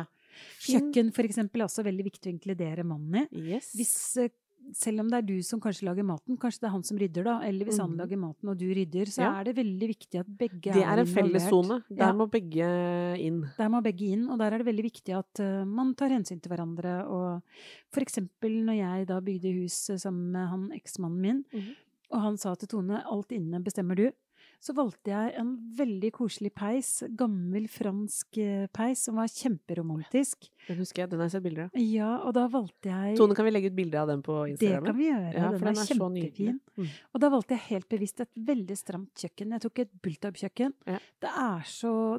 Kjøkken 0.64 1.10
for 1.12 1.28
eksempel 1.28 1.60
er 1.60 1.68
også 1.68 1.84
veldig 1.84 2.06
viktig 2.06 2.30
å 2.30 2.32
inkludere 2.32 2.86
mannen 2.86 3.26
i. 3.26 3.42
Yes. 3.52 3.74
Hvis, 3.76 3.94
eh, 4.22 4.32
selv 4.74 5.00
om 5.00 5.08
det 5.10 5.18
er 5.18 5.26
du 5.26 5.42
som 5.42 5.60
kanskje 5.60 5.86
lager 5.88 6.04
maten, 6.06 6.36
kanskje 6.40 6.60
det 6.60 6.68
er 6.68 6.74
han 6.74 6.82
som 6.86 6.98
rydder 7.00 7.24
da, 7.24 7.40
eller 7.46 7.64
hvis 7.66 7.78
han 7.80 7.90
Mhm. 7.90 7.98
lager 7.98 8.18
maten 8.18 8.48
og 8.48 8.58
du 8.58 8.66
rydder, 8.74 9.06
så 9.06 9.22
Ja. 9.22 9.40
er 9.40 9.44
det 9.44 9.56
veldig 9.56 9.88
viktig 9.88 10.20
at 10.20 10.26
begge 10.38 10.72
det 10.72 10.82
er 10.82 10.98
en 10.98 11.06
fellessone. 11.06 11.82
Der 11.90 12.06
Ja. 12.06 12.12
må 12.12 12.30
begge 12.30 13.18
inn. 13.18 13.50
Der 13.58 13.68
må 13.68 13.82
begge 13.82 14.06
inn, 14.12 14.28
og 14.30 14.38
der 14.38 14.52
er 14.54 14.58
det 14.58 14.66
veldig 14.66 14.84
viktig 14.90 15.14
at 15.18 15.40
uh, 15.40 15.64
man 15.64 15.94
tar 15.94 16.08
hensyn 16.08 16.40
til 16.40 16.50
hverandre. 16.50 17.06
Og 17.08 17.42
for 17.90 18.00
eksempel 18.00 18.64
når 18.64 18.76
jeg 18.76 19.06
da 19.06 19.20
bygde 19.20 19.62
hus 19.62 19.90
eh, 19.90 19.96
sammen 19.96 20.32
med 20.32 20.48
han 20.48 20.70
eksmannen 20.72 21.20
min, 21.20 21.44
mm. 21.52 21.74
og 22.12 22.20
han 22.20 22.36
sa 22.36 22.54
til 22.54 22.68
Tone 22.68 23.02
'alt 23.04 23.30
inne 23.32 23.62
bestemmer 23.62 23.96
du', 23.96 24.12
så 24.60 24.74
valgte 24.74 25.06
jeg 25.08 25.34
en 25.40 25.56
veldig 25.74 26.12
koselig 26.12 26.52
peis, 26.54 27.02
gammel 27.16 27.66
fransk 27.66 28.36
eh, 28.38 28.66
peis, 28.72 28.98
som 29.04 29.14
var 29.16 29.26
kjemperomantisk. 29.26 30.50
Den 30.68 30.78
husker 30.82 31.02
jeg. 31.02 31.10
Den 31.10 31.20
har 31.22 31.28
jeg 31.28 31.34
sett 31.36 31.44
bilder 31.46 31.64
av. 31.66 31.78
Ja, 31.80 32.10
og 32.26 32.34
da 32.36 32.44
valgte 32.52 32.90
jeg 32.92 33.16
Tone, 33.18 33.34
kan 33.38 33.46
vi 33.48 33.52
legge 33.54 33.70
ut 33.72 33.76
bilde 33.78 34.00
av 34.00 34.10
den 34.10 34.22
på 34.26 34.36
Instagram? 34.52 34.84
Det 34.84 34.90
kan 34.92 34.98
vi 34.98 35.08
gjøre. 35.08 35.30
Ja, 35.34 35.46
den, 35.50 35.58
for 35.58 35.70
den 35.70 35.80
er 35.80 35.88
så 35.88 36.08
nydelig. 36.10 36.30
kjempefin. 36.36 36.60
Mm. 36.76 36.90
Og 37.14 37.22
da 37.24 37.30
valgte 37.34 37.56
jeg 37.56 37.64
helt 37.70 37.88
bevisst 37.90 38.20
et 38.24 38.32
veldig 38.50 38.76
stramt 38.78 39.24
kjøkken. 39.24 39.54
Jeg 39.56 39.64
tok 39.66 39.82
et 39.84 39.92
Bulldog-kjøkken. 40.04 40.74
Ja. 40.86 40.98
Det, 41.24 41.32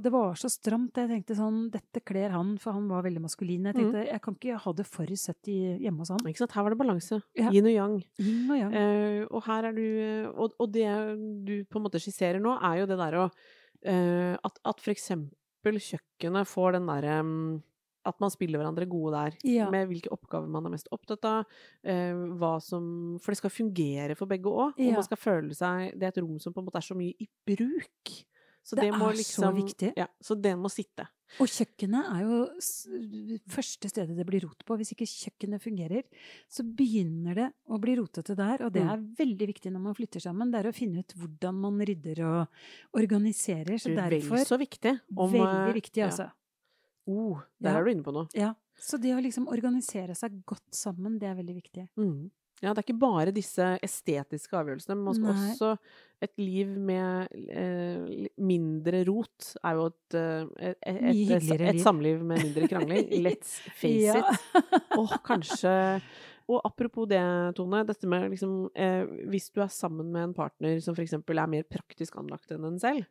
det 0.06 0.14
var 0.18 0.36
så 0.42 0.52
stramt. 0.52 0.98
Jeg 1.02 1.12
tenkte 1.14 1.38
sånn 1.40 1.62
Dette 1.72 2.04
kler 2.06 2.34
han, 2.36 2.56
for 2.62 2.76
han 2.78 2.88
var 2.92 3.06
veldig 3.08 3.24
maskulin. 3.28 3.70
Jeg 3.70 3.76
Mm. 3.76 3.82
tenkte 3.82 4.06
jeg 4.08 4.22
kan 4.22 4.36
ikke 4.36 4.58
ha 4.66 4.74
det 4.74 4.86
for 4.88 5.06
søtt 5.16 5.48
hjemme 5.48 6.00
hos 6.04 6.10
han. 6.10 6.20
Ikke 6.28 6.44
sant? 6.44 6.52
Her 6.52 6.64
var 6.64 6.74
det 6.76 6.80
balanse. 6.82 7.22
Ja. 7.38 7.50
Yin 7.52 7.66
og 7.70 7.74
yang. 7.76 7.96
Yin 8.20 8.52
og 8.52 8.58
yang. 8.58 8.74
Uh, 8.76 9.26
og 9.32 9.44
her 9.48 9.66
er 9.70 9.74
du 9.78 9.84
eh, 9.86 10.28
og, 10.32 10.54
og 10.60 10.72
det 10.74 10.88
du 11.46 11.64
på 11.66 11.80
en 11.80 11.86
måte 11.86 12.02
skisserer 12.02 12.42
nå, 12.42 12.58
er 12.62 12.82
jo 12.82 12.90
det 12.90 12.98
der 13.00 13.18
å 13.22 13.26
uh, 13.30 14.36
at, 14.42 14.60
at 14.66 14.82
for 14.84 14.94
eksempel 14.94 15.78
kjøkkenet 15.82 16.50
får 16.50 16.78
den 16.78 16.90
derre 16.90 17.18
mm, 17.26 17.62
at 18.06 18.20
man 18.20 18.30
spiller 18.32 18.60
hverandre 18.60 18.88
gode 18.90 19.12
der, 19.14 19.38
Ja. 19.44 19.70
med 19.70 19.88
hvilke 19.90 20.10
oppgaver 20.12 20.48
man 20.50 20.66
er 20.66 20.70
mest 20.72 20.88
opptatt 20.92 21.24
av. 21.26 21.46
Eh, 21.84 22.14
hva 22.38 22.60
som 22.62 23.18
For 23.22 23.32
det 23.32 23.38
skal 23.38 23.50
fungere 23.50 24.16
for 24.18 24.26
begge 24.28 24.46
òg. 24.50 24.74
Og 24.74 24.80
Ja. 24.80 24.94
man 24.94 25.04
skal 25.04 25.18
føle 25.18 25.54
seg 25.56 25.98
Det 26.00 26.04
er 26.04 26.08
et 26.08 26.24
rom 26.24 26.40
som 26.40 26.54
på 26.54 26.60
en 26.60 26.66
måte 26.66 26.78
er 26.78 26.82
så 26.82 26.96
mye 26.96 27.14
i 27.20 27.28
bruk. 27.46 28.26
Så 28.64 28.76
Det 28.76 28.84
det, 28.84 28.94
må 28.94 29.10
er 29.10 29.14
så 29.14 29.18
liksom 29.18 29.56
viktig. 29.56 29.94
Ja, 29.98 30.06
så 30.22 30.40
det 30.40 30.56
må 30.56 30.70
sitte. 30.70 31.08
Og 31.40 31.48
kjøkkenet 31.48 32.06
er 32.14 32.22
jo 32.22 32.48
første 33.50 33.90
stedet 33.90 34.16
det 34.16 34.26
blir 34.28 34.42
rot 34.46 34.64
på. 34.68 34.76
Hvis 34.78 34.92
ikke 34.94 35.08
kjøkkenet 35.08 35.62
fungerer, 35.64 36.04
så 36.52 36.62
begynner 36.64 37.34
det 37.36 37.48
å 37.72 37.80
bli 37.82 37.96
rotete 37.96 38.36
der. 38.36 38.62
Og 38.66 38.72
det 38.74 38.84
Mm. 38.84 38.90
er 38.92 39.26
veldig 39.26 39.48
viktig 39.48 39.72
når 39.72 39.82
man 39.82 39.96
flytter 39.96 40.20
sammen. 40.22 40.52
Det 40.52 40.64
er 40.66 40.70
å 40.70 40.76
finne 40.76 41.00
ut 41.00 41.14
hvordan 41.18 41.56
man 41.56 41.80
rydder 41.80 42.20
og 42.24 42.48
organiserer. 42.94 43.80
Så 43.80 43.92
er 43.92 44.10
derfor 44.10 44.38
Vel 44.38 44.46
så 44.46 44.58
viktig. 44.60 45.00
om, 45.18 45.32
Veldig 45.32 45.74
viktig, 45.74 45.94
viktig, 45.94 46.18
ja. 46.20 46.32
Oh, 47.08 47.40
der 47.62 47.72
Ja. 47.74 47.80
er 47.80 47.84
du 47.84 47.92
inne 47.92 48.04
på 48.06 48.14
noe. 48.14 48.28
Ja. 48.38 48.54
Så 48.82 48.98
det 49.02 49.14
å 49.16 49.22
liksom 49.22 49.48
organisere 49.48 50.16
seg 50.16 50.44
godt 50.46 50.72
sammen, 50.74 51.20
det 51.20 51.28
er 51.30 51.36
veldig 51.36 51.56
viktig. 51.56 51.88
Mm. 51.98 52.30
Ja, 52.62 52.74
det 52.76 52.84
er 52.84 52.94
ikke 52.94 53.00
bare 53.02 53.32
disse 53.34 53.80
estetiske 53.82 54.54
avgjørelsene, 54.54 54.94
men 54.96 55.04
man 55.08 55.16
skal 55.16 55.34
Nei. 55.34 55.52
også 55.56 55.78
Et 56.22 56.38
liv 56.38 56.68
med 56.78 57.28
eh, 57.50 58.28
mindre 58.38 59.00
rot 59.08 59.56
er 59.66 59.74
jo 59.80 59.88
et, 59.90 60.14
eh, 60.14 60.46
et, 60.70 60.78
et, 60.86 61.32
et, 61.52 61.62
et 61.72 61.80
samliv 61.82 62.22
med 62.22 62.38
mindre 62.44 62.68
krangling. 62.70 63.08
Let's 63.26 63.56
face 63.74 64.06
Ja. 64.06 64.20
it. 64.22 64.62
Og 65.00 65.10
kanskje 65.26 66.02
Og 66.48 66.62
apropos 66.66 67.08
det, 67.08 67.56
Tone, 67.56 67.84
dette 67.88 68.06
med 68.08 68.30
liksom 68.30 68.70
eh, 68.76 69.06
Hvis 69.30 69.50
du 69.54 69.62
er 69.62 69.68
sammen 69.74 70.12
med 70.12 70.24
en 70.30 70.34
partner 70.38 70.80
som 70.82 70.94
eksempel 70.96 71.40
er 71.42 71.48
mer 71.48 71.64
praktisk 71.64 72.18
anlagt 72.22 72.52
enn 72.52 72.66
en 72.66 72.78
selv 72.80 73.06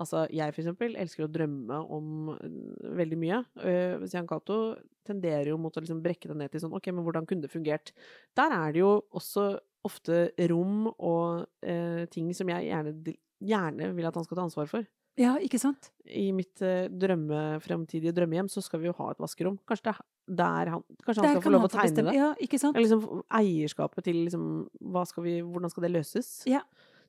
Altså, 0.00 0.24
jeg 0.34 0.54
for 0.54 0.64
eksempel 0.64 0.96
elsker 0.98 1.26
å 1.26 1.30
drømme 1.30 1.76
om 1.94 2.32
øh, 2.34 2.56
veldig 2.98 3.18
mye. 3.20 3.38
Uh, 3.60 4.02
Jan 4.10 4.26
Cato 4.26 4.58
tenderer 5.06 5.52
jo 5.52 5.60
mot 5.60 5.76
å 5.76 5.82
liksom 5.84 6.02
brekke 6.02 6.30
det 6.30 6.38
ned 6.40 6.50
til 6.50 6.64
sånn, 6.64 6.74
ok, 6.74 6.90
men 6.90 7.06
hvordan 7.06 7.28
kunne 7.28 7.44
det 7.44 7.52
fungert? 7.52 7.92
Der 8.38 8.54
er 8.56 8.74
det 8.74 8.82
jo 8.82 8.96
også 9.14 9.52
ofte 9.84 10.30
rom 10.48 10.86
og 10.94 11.44
eh, 11.60 12.04
ting 12.12 12.30
som 12.32 12.48
jeg 12.48 12.70
gjerne, 12.70 13.14
gjerne 13.44 13.90
vil 13.92 14.08
at 14.08 14.16
han 14.16 14.24
skal 14.24 14.38
ta 14.38 14.46
ansvar 14.46 14.70
for. 14.70 14.86
Ja, 15.20 15.36
ikke 15.38 15.60
sant? 15.62 15.92
I 16.10 16.30
mitt 16.34 16.58
uh, 16.64 16.88
drømme, 16.90 17.60
fremtidige 17.62 18.14
drømmehjem 18.16 18.48
så 18.50 18.64
skal 18.64 18.80
vi 18.82 18.88
jo 18.88 18.96
ha 18.98 19.12
et 19.12 19.20
vaskerom. 19.22 19.60
Kanskje, 19.68 19.92
det, 19.92 20.32
er 20.32 20.40
der 20.40 20.72
han, 20.72 20.82
kanskje 21.04 21.20
han 21.20 21.28
Der 21.28 21.36
skal 21.36 21.44
få 21.44 21.52
lov 21.54 21.66
til 21.66 21.68
å 21.68 21.74
tegne 21.74 21.84
bestemme. 21.92 22.10
det? 22.10 22.18
Ja, 22.18 22.30
ikke 22.48 22.58
sant? 22.58 22.74
Eller 22.74 22.88
liksom 22.88 23.22
eierskapet 23.38 24.08
til 24.08 24.18
liksom, 24.24 24.48
hva 24.96 25.04
skal 25.06 25.26
vi, 25.28 25.36
hvordan 25.44 25.70
skal 25.70 25.86
det 25.86 25.92
løses? 25.94 26.32
Ja. 26.50 26.64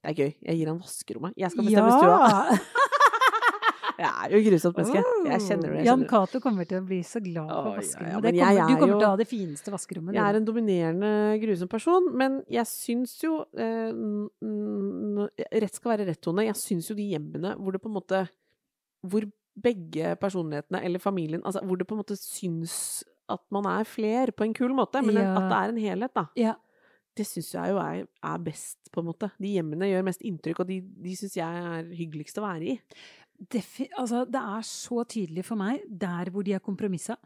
Det 0.05 0.11
er 0.13 0.17
gøy. 0.21 0.33
Jeg 0.45 0.59
gir 0.59 0.69
han 0.69 0.77
vaskerommet. 0.85 1.33
Jeg 1.41 1.49
skal 1.55 1.65
bestemme 1.65 1.95
stua. 1.97 2.19
Ja! 2.29 2.57
Jeg 3.95 4.09
er 4.11 4.33
jo 4.35 4.39
grusomt 4.43 4.75
menneske. 4.75 4.99
Jeg 4.99 5.05
kjenner 5.05 5.29
det. 5.29 5.29
Jeg, 5.31 5.43
kjenner. 5.47 5.85
Jan 5.87 6.01
Cato 6.09 6.39
kommer 6.43 6.67
til 6.67 6.81
å 6.81 6.83
bli 6.83 6.97
så 7.07 7.21
glad 7.23 7.47
for 7.47 7.77
vaskerommet. 7.77 8.35
ja, 8.35 8.49
ja, 8.51 8.65
du 8.67 8.73
er 8.73 8.79
kommer 8.81 8.91
jo- 8.91 8.99
til 8.99 9.07
å 9.07 9.11
ha 9.13 9.19
det 9.21 9.27
fineste 9.29 9.71
vaskerommet. 9.71 10.17
jeg 10.17 10.23
er 10.33 10.35
en 10.41 10.47
dominerende, 10.49 11.11
grusom 11.39 11.69
person, 11.71 12.09
men 12.19 12.35
jeg 12.51 12.67
syns 12.67 13.13
jo 13.23 13.37
eh, 13.55 13.95
Rett 15.63 15.79
skal 15.79 15.93
være 15.95 16.09
rett, 16.09 16.19
Tone. 16.27 16.43
Jeg 16.43 16.59
syns 16.59 16.89
jo 16.91 16.95
de 16.99 17.07
hjemmene 17.13 17.55
hvor 17.55 17.71
det 17.71 17.81
på 17.85 17.87
en 17.91 17.95
måte 17.95 18.25
Hvor 19.07 19.23
begge 19.55 20.11
personlighetene, 20.19 20.83
eller 20.83 20.99
familien 20.99 21.41
altså 21.47 21.63
Hvor 21.63 21.79
det 21.79 21.87
på 21.87 21.95
en 21.95 22.03
måte 22.03 22.19
syns 22.19 23.05
at 23.31 23.41
man 23.49 23.65
er 23.65 23.87
fler 23.89 24.29
på 24.37 24.43
en 24.45 24.53
kul 24.53 24.75
måte, 24.77 24.99
men 25.01 25.17
at 25.17 25.47
det 25.49 25.55
er 25.57 25.71
en 25.71 25.79
helhet, 25.81 26.11
da. 26.13 26.27
Ja. 26.37 26.51
Det 27.15 27.25
syns 27.27 27.53
jeg 27.55 27.71
jo 27.71 27.81
er, 27.81 28.05
er 28.05 28.41
best, 28.43 28.89
på 28.91 29.01
en 29.01 29.09
måte. 29.09 29.29
De 29.41 29.53
hjemmene 29.55 29.87
gjør 29.87 30.07
mest 30.07 30.23
inntrykk, 30.25 30.63
og 30.63 30.71
de, 30.71 30.81
de 31.05 31.13
syns 31.15 31.37
jeg 31.39 31.61
er 31.69 31.93
hyggeligst 31.95 32.41
å 32.41 32.45
være 32.45 32.73
i. 32.73 32.79
Defi 33.35 33.83
altså, 33.99 34.21
det 34.31 34.39
er 34.39 34.61
så 34.63 35.01
tydelig 35.11 35.43
for 35.43 35.59
meg 35.59 35.81
der 35.91 36.29
hvor 36.31 36.45
de 36.47 36.53
har 36.55 36.63
kompromissa. 36.63 37.17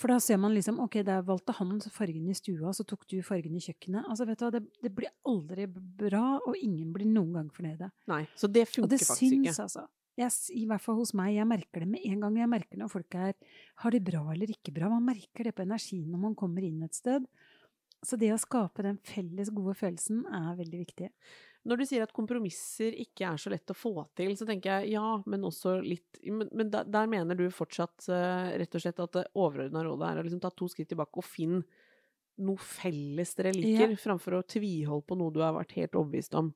For 0.00 0.08
da 0.08 0.16
ser 0.22 0.40
man 0.40 0.54
liksom 0.56 0.80
ok, 0.80 1.02
der 1.04 1.26
valgte 1.26 1.52
han 1.58 1.74
fargen 1.92 2.30
i 2.32 2.36
stua, 2.36 2.72
så 2.72 2.86
tok 2.88 3.04
du 3.10 3.18
fargen 3.26 3.58
i 3.58 3.60
kjøkkenet. 3.60 4.08
Altså, 4.08 4.24
vet 4.28 4.40
du 4.40 4.46
hva, 4.46 4.50
det, 4.54 4.62
det 4.84 4.92
blir 4.96 5.12
aldri 5.28 5.68
bra, 5.68 6.38
og 6.40 6.56
ingen 6.56 6.94
blir 6.94 7.10
noen 7.12 7.36
gang 7.36 7.52
fornøyde. 7.52 7.90
Nei, 8.08 8.22
så 8.38 8.48
det 8.48 8.64
funker 8.70 8.94
det 8.94 9.02
faktisk 9.02 9.26
syns, 9.26 9.52
ikke. 9.52 9.66
altså. 9.66 9.84
Jeg, 10.18 10.34
I 10.56 10.64
hvert 10.66 10.82
fall 10.82 10.96
hos 10.98 11.12
meg. 11.14 11.36
Jeg 11.36 11.46
merker 11.46 11.84
det 11.84 11.92
med 11.92 12.06
en 12.08 12.24
gang. 12.24 12.40
Jeg 12.40 12.50
merker 12.50 12.80
når 12.80 12.90
folk 12.90 13.14
er 13.14 13.36
Har 13.84 13.94
det 13.94 14.00
bra 14.02 14.24
eller 14.32 14.50
ikke 14.50 14.72
bra? 14.74 14.88
Man 14.90 15.04
merker 15.06 15.46
det 15.46 15.54
på 15.54 15.62
energien 15.62 16.08
når 16.10 16.24
man 16.24 16.34
kommer 16.38 16.64
inn 16.66 16.80
et 16.82 16.96
sted. 16.96 17.28
Så 18.06 18.16
det 18.20 18.30
å 18.30 18.38
skape 18.38 18.84
den 18.86 18.98
felles 19.02 19.50
gode 19.50 19.74
følelsen 19.78 20.22
er 20.30 20.56
veldig 20.58 20.80
viktig. 20.84 21.08
Når 21.68 21.80
du 21.80 21.84
sier 21.88 22.04
at 22.04 22.14
kompromisser 22.14 22.94
ikke 23.02 23.26
er 23.32 23.40
så 23.42 23.50
lett 23.52 23.72
å 23.72 23.76
få 23.76 23.92
til, 24.16 24.30
så 24.38 24.46
tenker 24.48 24.78
jeg 24.78 24.94
ja, 24.94 25.16
men 25.26 25.44
også 25.44 25.74
litt 25.82 26.20
Men, 26.24 26.48
men 26.56 26.70
der, 26.72 26.86
der 26.88 27.10
mener 27.10 27.36
du 27.36 27.48
fortsatt 27.52 28.06
eh, 28.14 28.54
rett 28.62 28.74
og 28.78 28.84
slett 28.84 29.02
at 29.02 29.18
det 29.18 29.26
overordna 29.34 29.82
rådet 29.84 30.08
er 30.08 30.20
å 30.20 30.24
liksom 30.26 30.40
ta 30.44 30.52
to 30.54 30.68
skritt 30.70 30.88
tilbake 30.92 31.18
og 31.20 31.26
finne 31.26 31.64
noe 32.38 32.62
felles 32.62 33.34
dere 33.34 33.50
liker, 33.56 33.96
framfor 33.98 34.38
å 34.38 34.44
tviholde 34.46 35.08
på 35.08 35.18
noe 35.18 35.34
du 35.34 35.42
har 35.42 35.56
vært 35.56 35.74
helt 35.80 35.98
overbevist 35.98 36.36
om. 36.38 36.52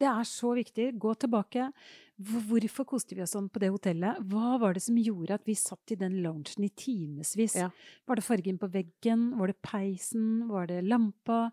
Det 0.00 0.08
er 0.10 0.28
så 0.28 0.52
viktig. 0.56 0.90
Gå 1.00 1.14
tilbake. 1.16 1.70
Hvorfor 2.16 2.86
koste 2.88 3.16
vi 3.16 3.22
oss 3.24 3.34
sånn 3.36 3.48
på 3.52 3.60
det 3.60 3.70
hotellet? 3.74 4.20
Hva 4.30 4.56
var 4.60 4.76
det 4.76 4.82
som 4.86 4.96
gjorde 4.96 5.36
at 5.36 5.44
vi 5.48 5.56
satt 5.58 5.92
i 5.92 5.98
den 6.00 6.18
loungen 6.24 6.64
i 6.64 6.70
timevis? 6.72 7.56
Ja. 7.58 7.68
Var 8.08 8.16
det 8.16 8.24
fargen 8.24 8.60
på 8.60 8.70
veggen? 8.72 9.28
Var 9.36 9.52
det 9.52 9.60
peisen? 9.64 10.46
Var 10.48 10.70
det 10.70 10.82
lampa? 10.88 11.50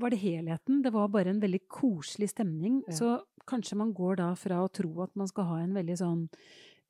Var 0.00 0.10
det 0.10 0.22
helheten? 0.24 0.82
Det 0.82 0.92
var 0.94 1.12
bare 1.12 1.34
en 1.34 1.42
veldig 1.42 1.62
koselig 1.68 2.32
stemning. 2.32 2.82
Ja. 2.88 2.96
Så 2.96 3.10
kanskje 3.48 3.76
man 3.76 3.92
går 3.96 4.22
da 4.22 4.30
fra 4.40 4.62
å 4.64 4.72
tro 4.72 4.92
at 5.04 5.12
man 5.16 5.28
skal 5.28 5.50
ha 5.50 5.58
en 5.62 5.76
veldig 5.76 5.98
sånn 6.00 6.24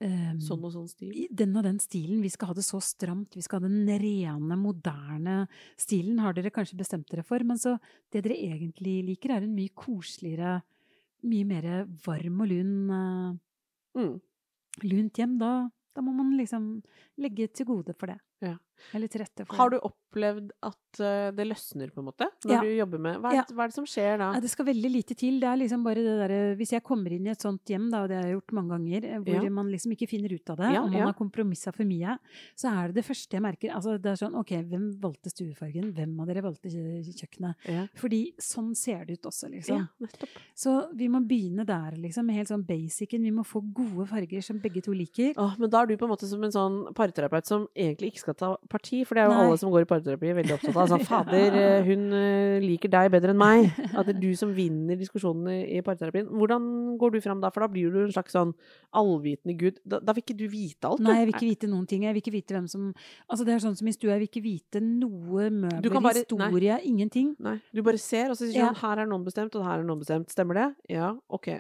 ehm, 0.05 0.38
Sånn 0.45 0.62
og 0.64 0.73
sånn 0.75 0.88
stil. 0.90 1.27
den 1.33 1.57
og 1.57 1.64
den 1.64 1.79
stilen. 1.81 2.21
Vi 2.23 2.29
skal 2.31 2.49
ha 2.51 2.55
det 2.55 2.64
så 2.67 2.81
stramt. 2.85 3.35
Vi 3.35 3.43
skal 3.43 3.61
ha 3.62 3.69
den 3.69 3.87
rene, 3.88 4.57
moderne 4.61 5.49
stilen. 5.81 6.19
Har 6.21 6.35
dere 6.37 6.51
kanskje 6.55 6.77
bestemt 6.79 7.09
dere 7.11 7.25
for. 7.25 7.43
Men 7.45 7.57
så 7.59 7.79
det 8.12 8.23
dere 8.25 8.37
egentlig 8.37 8.99
liker, 9.09 9.31
er 9.38 9.43
en 9.49 9.55
mye 9.57 9.73
koseligere, 9.75 10.62
mye 11.25 11.45
mer 11.49 11.87
varm 12.05 12.40
og 12.45 12.49
lun, 12.49 12.90
uh, 12.90 13.35
Mm. 13.97 14.21
lunt 14.83 15.14
hjem. 15.14 15.38
Da, 15.38 15.69
da 15.95 16.03
må 16.03 16.12
man 16.14 16.37
liksom 16.37 16.83
legge 17.19 17.49
til 17.53 17.67
gode 17.67 17.95
for 17.97 18.07
det. 18.07 18.19
Ja. 18.43 18.57
Har 18.92 19.70
du 19.70 19.78
opplevd 19.78 20.50
at 20.62 21.00
eh, 21.00 21.30
det 21.34 21.46
løsner, 21.48 21.90
på 21.94 22.00
en 22.02 22.06
måte? 22.08 22.28
Når 22.44 22.52
Ja. 22.54 22.60
du 22.62 22.68
jobber 22.76 22.98
med 23.00 23.20
hva 23.20 23.32
er, 23.32 23.44
det, 23.48 23.54
hva 23.56 23.64
er 23.64 23.68
det 23.72 23.74
som 23.74 23.87
skjer 23.87 24.18
da? 24.18 24.28
Det 24.40 24.50
skal 24.50 24.66
veldig 24.66 24.90
lite 24.92 25.14
til. 25.18 25.40
Det 25.40 25.48
er 25.48 25.56
liksom 25.58 25.82
bare 25.84 26.02
det 26.04 26.14
derre 26.20 26.56
Hvis 26.56 26.70
jeg 26.72 26.82
kommer 26.84 27.12
inn 27.12 27.26
i 27.26 27.30
et 27.30 27.40
sånt 27.42 27.64
hjem, 27.66 27.90
da, 27.90 28.02
og 28.04 28.08
det 28.08 28.16
har 28.20 28.24
jeg 28.28 28.37
gjort 28.38 28.52
mange 28.52 28.70
ganger, 28.76 29.04
eh, 29.04 29.18
hvor 29.24 29.44
Ja. 29.44 29.50
man 29.50 29.70
liksom 29.72 29.92
ikke 29.96 30.08
finner 30.08 30.32
ut 30.34 30.50
av 30.50 30.56
det, 30.58 30.72
Ja, 30.74 30.82
og 30.82 30.90
man 30.90 31.00
ja. 31.00 31.06
har 31.06 31.14
kompromissa 31.14 31.72
for 31.74 31.84
mye, 31.84 32.18
så 32.56 32.70
er 32.72 32.88
det 32.88 32.94
det 33.00 33.04
første 33.06 33.30
jeg 33.32 33.42
merker 33.42 33.74
Altså, 33.74 33.98
det 34.00 34.06
er 34.12 34.20
sånn 34.20 34.34
OK, 34.38 34.50
hvem 34.70 35.00
valgte 35.00 35.30
stuefargen? 35.32 35.92
Hvem 35.94 36.20
av 36.20 36.26
dere 36.26 36.42
valgte 36.42 36.68
kjøkkenet? 36.70 37.54
Ja. 37.68 37.87
Fordi 37.98 38.34
sånn 38.38 38.74
ser 38.76 39.04
det 39.04 39.18
ut 39.18 39.26
også, 39.30 39.50
liksom. 39.50 39.88
ja. 40.00 40.08
Så 40.54 40.88
vi 40.94 41.08
må 41.08 41.20
begynne 41.26 41.64
der, 41.66 41.96
liksom, 41.98 42.26
med 42.26 42.37
helt 42.37 42.48
sånn 42.48 42.64
basicen. 42.66 43.22
Vi 43.24 43.30
må 43.34 43.44
få 43.46 43.60
gode 43.74 44.06
farger 44.08 44.42
som 44.42 44.60
begge 44.60 44.82
to 44.82 44.92
liker. 44.92 45.34
Åh, 45.37 45.56
men 45.58 45.70
da 45.70 45.82
er 45.82 45.87
du 45.87 45.96
på 45.96 46.04
en 46.06 46.10
måte 46.14 46.26
som 46.28 46.42
en 46.44 46.50
sånn 46.54 46.94
parterapeut 46.94 47.46
som 47.46 47.66
egentlig 47.74 48.12
ikke 48.12 48.22
skal 48.24 48.34
ta 48.34 48.56
parti, 48.70 49.03
for 49.05 49.14
det 49.16 49.22
er 49.24 49.29
jo 49.29 49.35
Nei. 49.35 49.44
alle 49.46 49.59
som 49.61 49.70
går 49.72 49.85
i 49.85 49.88
parterapi 49.90 50.33
veldig 50.38 50.55
opptatt 50.57 50.77
av. 50.77 50.88
Sånn, 50.92 51.05
fader, 51.07 51.57
eh, 51.62 51.85
hun 51.87 52.05
eh, 52.16 52.59
liker 52.64 52.90
deg 52.92 53.11
bedre 53.14 53.35
enn 53.35 53.40
meg. 53.40 53.68
At 53.92 54.09
det 54.09 54.14
er 54.16 54.20
du 54.22 54.31
som 54.38 54.53
vinner 54.57 54.98
diskusjonene 55.00 55.57
i 55.77 55.83
parterapien. 55.87 56.27
Hvordan 56.31 56.66
går 57.00 57.14
du 57.16 57.20
fram 57.24 57.42
da? 57.42 57.50
For 57.55 57.64
da 57.64 57.70
blir 57.72 57.92
du 57.94 58.00
en 58.05 58.12
slags 58.14 58.35
sånn 58.37 58.53
allvitende 58.94 59.57
gud. 59.61 59.81
Da, 59.85 60.00
da 60.05 60.14
vil 60.16 60.24
ikke 60.27 60.37
du 60.38 60.46
vite 60.53 60.88
alt, 60.90 61.03
du. 61.03 61.07
Nei, 61.09 61.18
jeg 61.20 61.29
vil 61.31 61.37
ikke 61.37 61.50
vite 61.50 61.70
noen 61.72 61.88
ting. 61.90 62.07
Jeg 62.09 62.16
vil 62.16 62.24
ikke 62.24 62.37
vite 62.37 62.57
hvem 62.57 62.68
som 62.70 62.90
Altså, 63.29 63.44
det 63.46 63.55
er 63.55 63.62
sånn 63.64 63.77
som 63.79 63.88
i 63.88 63.94
stua, 63.94 64.14
jeg 64.14 64.22
vil 64.24 64.31
ikke 64.31 64.44
vite 64.44 64.81
noe 64.85 65.48
møbel, 65.50 65.90
kan 65.90 66.03
møbler, 66.03 66.05
bare- 66.05 66.24
historie, 66.24 66.79
ingenting. 66.88 67.35
Nei, 67.42 67.57
du 67.74 67.83
bare 67.83 67.98
ser, 67.98 68.31
og 68.31 68.37
så 68.38 68.46
sier 68.46 68.61
Ja. 68.62 68.68
sånn, 68.72 68.81
her 68.83 69.03
er 69.05 69.07
noen 69.11 69.24
bestemt, 69.27 69.55
og 69.57 69.64
her 69.66 69.81
er 69.81 69.85
noen 69.87 70.00
bestemt. 70.03 70.31
Stemmer 70.33 70.55
det? 70.61 70.68
Ja, 70.96 71.14
ok. 71.29 71.50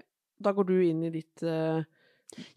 Da 0.42 0.52
går 0.52 0.66
du 0.66 0.74
inn 0.82 1.02
i 1.04 1.10
ditt 1.14 1.42
uh... 1.46 1.82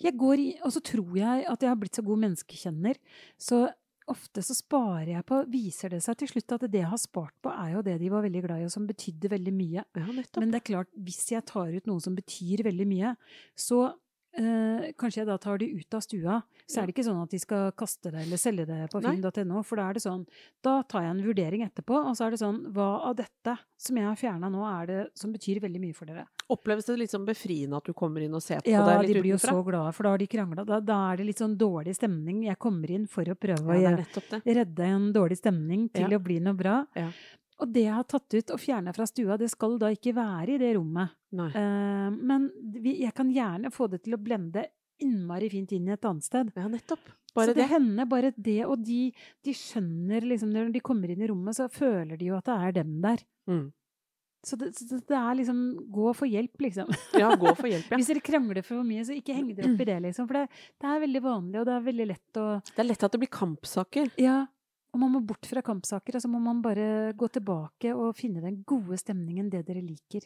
Jeg 0.01 0.15
går 0.17 0.39
i, 0.41 0.47
og 0.65 0.71
så 0.73 0.81
tror 0.81 1.17
jeg 1.19 1.43
at 1.45 1.61
jeg 1.61 1.69
har 1.69 1.77
blitt 1.77 1.97
så 1.97 2.03
god 2.05 2.17
menneskekjenner, 2.23 2.97
så 3.37 3.67
ofte 4.11 4.43
så 4.45 4.55
sparer 4.55 5.13
jeg 5.15 5.25
på 5.27 5.41
Viser 5.51 5.93
det 5.93 6.01
seg 6.05 6.17
til 6.19 6.31
slutt 6.31 6.55
at 6.55 6.65
det 6.71 6.81
jeg 6.81 6.91
har 6.91 7.01
spart 7.01 7.35
på, 7.43 7.51
er 7.51 7.75
jo 7.75 7.83
det 7.85 7.97
de 8.01 8.11
var 8.13 8.25
veldig 8.25 8.43
glad 8.45 8.63
i, 8.63 8.67
og 8.67 8.73
som 8.73 8.87
betydde 8.89 9.31
veldig 9.33 9.53
mye. 9.55 9.85
Ja. 9.97 10.07
Men 10.39 10.51
det 10.53 10.61
er 10.61 10.67
klart, 10.71 10.91
hvis 10.95 11.23
jeg 11.33 11.45
tar 11.49 11.71
ut 11.73 11.89
noe 11.89 12.03
som 12.03 12.17
betyr 12.17 12.65
veldig 12.67 12.87
mye, 12.89 13.15
så 13.57 13.87
eh, 14.37 14.91
kanskje 14.97 15.21
jeg 15.23 15.27
da 15.27 15.37
tar 15.37 15.57
de 15.57 15.65
ut 15.79 15.93
av 15.97 16.01
stua, 16.05 16.43
så 16.67 16.81
er 16.81 16.85
det 16.87 16.93
ikke 16.95 17.05
sånn 17.07 17.21
at 17.23 17.29
de 17.33 17.39
skal 17.39 17.71
kaste 17.71 18.11
det 18.11 18.21
eller 18.25 18.37
selge 18.37 18.65
det 18.67 18.89
på 18.91 19.01
finn.no. 19.01 19.63
For 19.65 19.75
da 19.79 19.89
er 19.89 19.93
det 19.97 20.03
sånn 20.03 20.25
Da 20.63 20.81
tar 20.83 21.01
jeg 21.05 21.11
en 21.15 21.23
vurdering 21.25 21.63
etterpå, 21.65 21.95
og 22.09 22.15
så 22.17 22.25
er 22.27 22.31
det 22.35 22.39
sånn 22.41 22.59
Hva 22.75 22.87
av 23.09 23.15
dette 23.15 23.57
som 23.77 23.95
jeg 23.97 24.05
har 24.05 24.15
fjerna 24.19 24.49
nå, 24.51 24.61
er 24.67 24.85
det 24.87 24.99
som 25.17 25.31
betyr 25.33 25.59
veldig 25.63 25.79
mye 25.81 25.95
for 25.95 26.05
dere? 26.05 26.25
Oppleves 26.49 26.85
det 26.87 26.97
litt 26.97 27.11
sånn 27.11 27.25
befriende 27.27 27.77
at 27.77 27.85
du 27.89 27.93
kommer 27.93 28.21
inn 28.23 28.33
og 28.33 28.41
ser 28.43 28.61
på 28.61 28.69
Ja, 28.71 28.85
det 28.85 29.07
litt 29.07 29.15
de 29.17 29.21
blir 29.21 29.33
jo 29.35 29.39
utenfra? 29.39 29.55
så 29.57 29.65
glade, 29.67 29.93
for 29.93 30.03
da 30.03 30.09
har 30.15 30.17
de 30.17 30.27
krangla. 30.27 30.65
Da, 30.65 30.79
da 30.79 30.99
er 31.11 31.17
det 31.17 31.25
litt 31.27 31.41
sånn 31.41 31.57
dårlig 31.59 31.95
stemning. 31.97 32.43
Jeg 32.47 32.57
kommer 32.59 32.91
inn 32.91 33.07
for 33.07 33.23
å 33.23 33.35
prøve 33.35 33.67
å 33.67 33.81
Ja, 33.81 33.95
det. 33.97 34.43
redde 34.45 34.79
en 34.87 35.11
dårlig 35.13 35.37
stemning 35.41 35.89
til 35.91 36.09
Ja. 36.11 36.17
å 36.17 36.23
bli 36.23 36.39
noe 36.39 36.53
bra. 36.55 36.85
Ja. 36.95 37.09
Og 37.57 37.69
det 37.73 37.87
jeg 37.87 37.95
har 37.95 38.05
tatt 38.05 38.35
ut 38.37 38.51
og 38.53 38.61
fjerna 38.61 38.93
fra 38.93 39.07
stua, 39.09 39.37
det 39.41 39.49
skal 39.49 39.77
da 39.81 39.89
ikke 39.93 40.13
være 40.17 40.55
i 40.55 40.59
det 40.61 40.73
rommet. 40.77 41.15
Eh, 41.33 42.09
men 42.13 42.49
vi, 42.77 42.99
jeg 43.01 43.13
kan 43.17 43.31
gjerne 43.33 43.71
få 43.73 43.89
det 43.91 44.03
til 44.05 44.17
å 44.17 44.21
blende 44.21 44.67
innmari 45.03 45.49
fint 45.49 45.73
inn 45.73 45.89
i 45.89 45.95
et 45.95 46.05
annet 46.05 46.25
sted. 46.25 46.51
Ja, 46.57 46.67
nettopp. 46.69 47.09
så 47.33 47.47
det 47.49 47.57
det. 47.59 47.69
hender 47.71 48.09
bare 48.09 48.31
det, 48.35 48.61
og 48.65 48.81
de, 48.85 49.11
de 49.45 49.53
skjønner 49.53 50.25
liksom 50.25 50.53
Når 50.53 50.71
de 50.73 50.81
kommer 50.81 51.11
inn 51.13 51.21
i 51.21 51.27
rommet, 51.29 51.57
så 51.57 51.67
føler 51.69 52.17
de 52.17 52.31
jo 52.31 52.37
at 52.37 52.47
det 52.49 52.55
er 52.67 52.77
dem 52.79 52.95
der. 53.03 53.25
Mm. 53.49 53.67
Så 54.47 54.55
det, 54.55 54.71
så 54.77 54.99
det 55.01 55.17
er 55.17 55.37
liksom 55.39 55.61
Gå 55.91 56.09
og 56.11 56.17
få 56.17 56.27
hjelp, 56.29 56.61
liksom. 56.67 56.91
Ja, 57.17 57.33
gå 57.35 57.51
for 57.57 57.69
hjelp, 57.69 57.87
ja. 57.91 57.97
Hvis 57.99 58.11
dere 58.11 58.23
krangler 58.25 58.65
for 58.65 58.85
mye, 58.85 59.05
så 59.05 59.17
ikke 59.17 59.35
heng 59.37 59.49
dere 59.51 59.71
opp 59.71 59.81
i 59.81 59.89
det, 59.89 59.97
liksom. 60.07 60.29
For 60.29 60.39
det, 60.39 60.61
det 60.77 60.91
er 60.91 61.01
veldig 61.03 61.23
vanlig, 61.25 61.59
og 61.61 61.67
det 61.69 61.73
er 61.75 61.87
veldig 61.89 62.07
lett 62.13 62.41
å 62.41 62.45
Det 62.69 62.83
er 62.83 62.89
lett 62.91 63.07
at 63.07 63.17
det 63.17 63.21
blir 63.25 63.33
kampsaker. 63.33 64.13
Ja. 64.21 64.37
Og 64.97 65.01
man 65.03 65.11
må 65.13 65.19
bort 65.29 65.45
fra 65.45 65.61
kampsaker, 65.61 66.15
og 66.17 66.23
så 66.23 66.29
må 66.33 66.39
man 66.41 66.57
bare 66.65 67.13
gå 67.13 67.27
tilbake 67.29 67.91
og 67.93 68.15
finne 68.17 68.41
den 68.41 68.63
gode 68.65 68.97
stemningen, 68.97 69.51
det 69.53 69.61
dere 69.67 69.85
liker. 69.85 70.25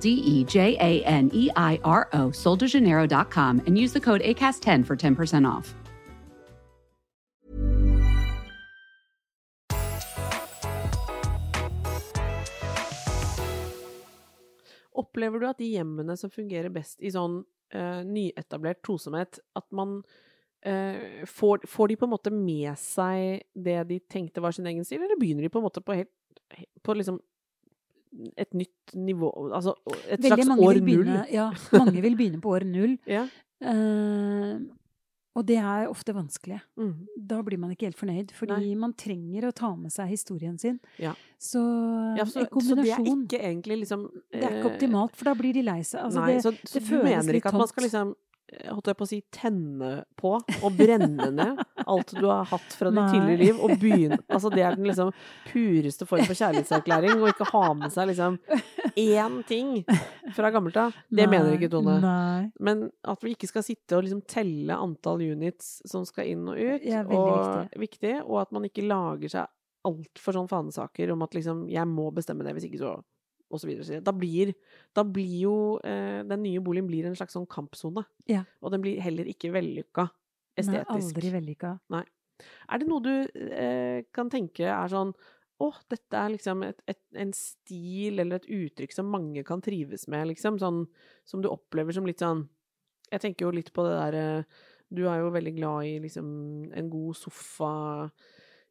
D 0.00 0.08
E 0.08 0.44
J 0.44 0.76
A 0.80 1.04
N 1.04 1.30
E 1.32 1.50
I 1.56 1.78
R 1.84 2.08
O, 2.12 2.30
soldejaneiro.com, 2.30 3.62
and 3.66 3.78
use 3.78 3.92
the 3.92 4.00
code 4.00 4.20
ACAST10 4.22 4.86
for 4.86 4.96
10% 4.96 5.48
off. 5.48 5.74
Opplever 14.92 15.40
du 15.40 15.48
at 15.48 15.58
de 15.58 15.70
hjemmene 15.74 16.16
som 16.18 16.32
fungerer 16.32 16.72
best 16.74 17.00
i 17.00 17.12
sånn 17.14 17.40
uh, 17.74 18.02
nyetablert 18.06 18.82
tosomhet, 18.86 19.40
at 19.56 19.66
man 19.74 20.00
uh, 20.66 21.24
får, 21.28 21.66
får 21.70 21.92
de 21.92 21.98
på 21.98 22.08
en 22.08 22.14
måte 22.14 22.32
med 22.34 22.72
seg 22.78 23.46
det 23.54 23.78
de 23.88 24.00
tenkte 24.10 24.44
var 24.44 24.56
sin 24.56 24.68
egen 24.70 24.84
stil, 24.86 25.02
eller 25.02 25.20
begynner 25.20 25.46
de 25.46 25.52
på 25.52 25.62
en 25.62 25.68
måte 25.68 25.84
på 25.84 25.98
helt 26.02 26.12
På 26.82 26.94
liksom 26.94 27.20
et 28.36 28.54
nytt 28.58 28.94
nivå 28.98 29.28
Altså 29.54 29.76
et 30.10 30.18
Veldig 30.22 30.44
slags 30.48 30.66
år 30.66 30.80
begynne, 30.82 31.20
null? 31.20 31.32
ja, 31.32 31.46
mange 31.78 32.02
vil 32.02 32.18
begynne 32.18 32.42
på 32.42 32.52
år 32.56 32.66
null. 32.66 32.98
Ja. 33.18 33.26
uh, 33.62 34.60
og 35.38 35.46
det 35.46 35.56
er 35.62 35.86
ofte 35.86 36.12
vanskelig. 36.12 36.58
Mm. 36.80 37.04
Da 37.30 37.38
blir 37.46 37.58
man 37.60 37.70
ikke 37.70 37.86
helt 37.86 37.98
fornøyd, 37.98 38.32
fordi 38.34 38.72
man 38.78 38.92
trenger 38.98 39.46
å 39.46 39.52
ta 39.54 39.70
med 39.78 39.92
seg 39.94 40.10
historien 40.10 40.56
sin. 40.58 40.80
Ja. 40.98 41.12
Så, 41.38 41.62
ja 42.18 42.26
så, 42.26 42.42
en 42.42 42.64
så 42.66 42.76
det 42.80 42.88
er 42.90 42.98
liksom 42.98 44.08
Det 44.26 44.42
er 44.42 44.56
ikke 44.58 44.66
eh, 44.66 44.72
optimalt, 44.72 45.14
for 45.14 45.30
da 45.30 45.36
blir 45.38 45.54
de 45.54 45.62
lei 45.62 45.78
seg. 45.86 46.02
Altså, 46.02 46.24
nei, 46.24 46.34
det, 46.34 46.42
så, 46.42 46.52
så 46.66 46.82
det 46.82 46.88
du 46.90 47.06
mener 47.06 47.38
ikke 47.38 47.52
at 47.52 47.60
man 47.62 47.70
skal 47.70 47.86
liksom 47.86 48.10
eh, 48.10 48.29
holdt 48.70 48.90
jeg 48.90 48.96
på 48.98 49.06
å 49.06 49.08
si, 49.10 49.18
tenne 49.34 49.90
på 50.18 50.32
og 50.38 50.76
brenne 50.78 51.28
ned 51.34 51.60
alt 51.86 52.12
du 52.16 52.26
har 52.26 52.48
hatt 52.50 52.74
fra 52.76 52.90
ditt 52.92 53.12
tidligere 53.14 53.40
liv, 53.40 53.60
og 53.62 53.74
begynne 53.80 54.18
Altså, 54.28 54.50
det 54.52 54.62
er 54.66 54.76
den 54.76 54.88
liksom 54.90 55.12
pureste 55.50 56.06
form 56.08 56.24
for 56.28 56.38
kjærlighetserklæring, 56.38 57.20
å 57.22 57.30
ikke 57.30 57.48
ha 57.52 57.62
med 57.74 57.94
seg 57.94 58.10
liksom 58.12 58.38
én 59.00 59.38
ting 59.48 59.72
fra 60.36 60.50
gammelt 60.54 60.76
av. 60.80 60.96
Det 61.08 61.26
mener 61.30 61.50
Nei, 61.50 61.56
ikke 61.58 61.70
Tone. 61.72 61.96
Nei. 62.02 62.50
Men 62.60 62.88
at 63.08 63.22
vi 63.24 63.34
ikke 63.36 63.50
skal 63.50 63.64
sitte 63.66 63.96
og 63.98 64.04
liksom 64.06 64.24
telle 64.30 64.76
antall 64.76 65.22
units 65.30 65.80
som 65.88 66.04
skal 66.08 66.30
inn 66.32 66.46
og 66.50 66.58
ut, 66.58 66.84
Ja, 66.86 67.04
og 67.06 67.70
viktig. 67.70 67.80
viktig, 67.86 68.14
og 68.26 68.42
at 68.42 68.52
man 68.56 68.66
ikke 68.68 68.86
lager 68.86 69.32
seg 69.32 69.46
altfor 69.86 70.36
sånn 70.36 70.50
fanesaker 70.50 71.12
om 71.14 71.22
at 71.24 71.32
liksom 71.32 71.66
'jeg 71.70 71.86
må 71.88 72.10
bestemme 72.12 72.44
det, 72.44 72.52
hvis 72.54 72.68
ikke 72.68 72.82
så' 72.82 72.98
videre. 73.58 74.00
Da 74.06 74.12
blir, 74.14 74.52
da 74.96 75.02
blir 75.06 75.36
jo 75.42 75.54
eh, 75.86 76.22
Den 76.28 76.44
nye 76.44 76.62
boligen 76.62 76.88
blir 76.88 77.08
en 77.08 77.16
slags 77.18 77.34
sånn 77.36 77.48
kampsone. 77.50 78.04
Ja. 78.30 78.44
Og 78.62 78.72
den 78.74 78.84
blir 78.84 79.00
heller 79.02 79.28
ikke 79.30 79.52
vellykka 79.54 80.06
estetisk. 80.60 80.88
Nei, 80.90 80.96
aldri 80.96 81.34
vellykka. 81.34 81.74
Er 82.70 82.80
det 82.80 82.88
noe 82.88 83.04
du 83.04 83.12
eh, 83.52 84.06
kan 84.16 84.30
tenke 84.32 84.68
er 84.70 84.92
sånn 84.92 85.12
Å, 85.60 85.68
dette 85.92 86.16
er 86.16 86.32
liksom 86.32 86.62
et, 86.64 86.78
et, 86.88 87.02
en 87.20 87.32
stil 87.36 88.22
eller 88.22 88.40
et 88.40 88.48
uttrykk 88.48 88.94
som 88.96 89.10
mange 89.12 89.44
kan 89.44 89.60
trives 89.64 90.06
med, 90.08 90.30
liksom. 90.32 90.56
Sånn 90.62 90.86
som 91.28 91.44
du 91.44 91.50
opplever 91.50 91.96
som 91.96 92.08
litt 92.08 92.24
sånn 92.24 92.46
Jeg 93.10 93.26
tenker 93.26 93.48
jo 93.48 93.56
litt 93.58 93.72
på 93.76 93.84
det 93.86 93.96
der 93.98 94.20
eh, 94.20 94.60
Du 94.88 95.04
er 95.06 95.20
jo 95.20 95.34
veldig 95.34 95.56
glad 95.58 95.90
i 95.90 95.98
liksom 96.06 96.30
en 96.76 96.92
god 96.92 97.18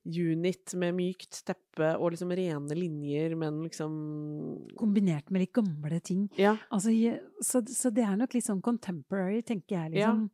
sofa-unit 0.05 0.73
med 0.75 0.95
mykt 0.95 1.43
teppe 1.45 1.97
og 1.99 2.11
liksom 2.13 2.31
rene 2.35 2.75
linjer, 2.75 3.35
men 3.37 3.63
liksom 3.63 4.67
Kombinert 4.77 5.29
med 5.31 5.41
litt 5.41 5.53
gamle 5.53 5.99
ting. 6.01 6.29
Ja. 6.37 6.55
Altså, 6.71 6.91
så, 7.41 7.61
så 7.67 7.91
det 7.93 8.03
er 8.03 8.17
nok 8.17 8.33
litt 8.33 8.45
sånn 8.45 8.61
contemporary, 8.61 9.41
tenker 9.41 9.75
jeg. 9.75 9.91
Liksom, 9.97 10.29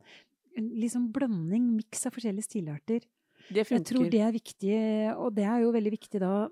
ja. 0.56 0.62
liksom 0.84 1.10
blanding, 1.12 1.74
miks 1.76 2.06
av 2.06 2.12
forskjellige 2.16 2.44
stilarter. 2.48 3.00
Det 3.52 3.66
Jeg 3.68 3.84
tror 3.86 4.08
det 4.10 4.20
er 4.20 4.32
viktig, 4.32 4.76
og 5.16 5.34
det 5.36 5.44
er 5.44 5.60
jo 5.62 5.72
veldig 5.74 5.92
viktig 5.92 6.20
da 6.20 6.48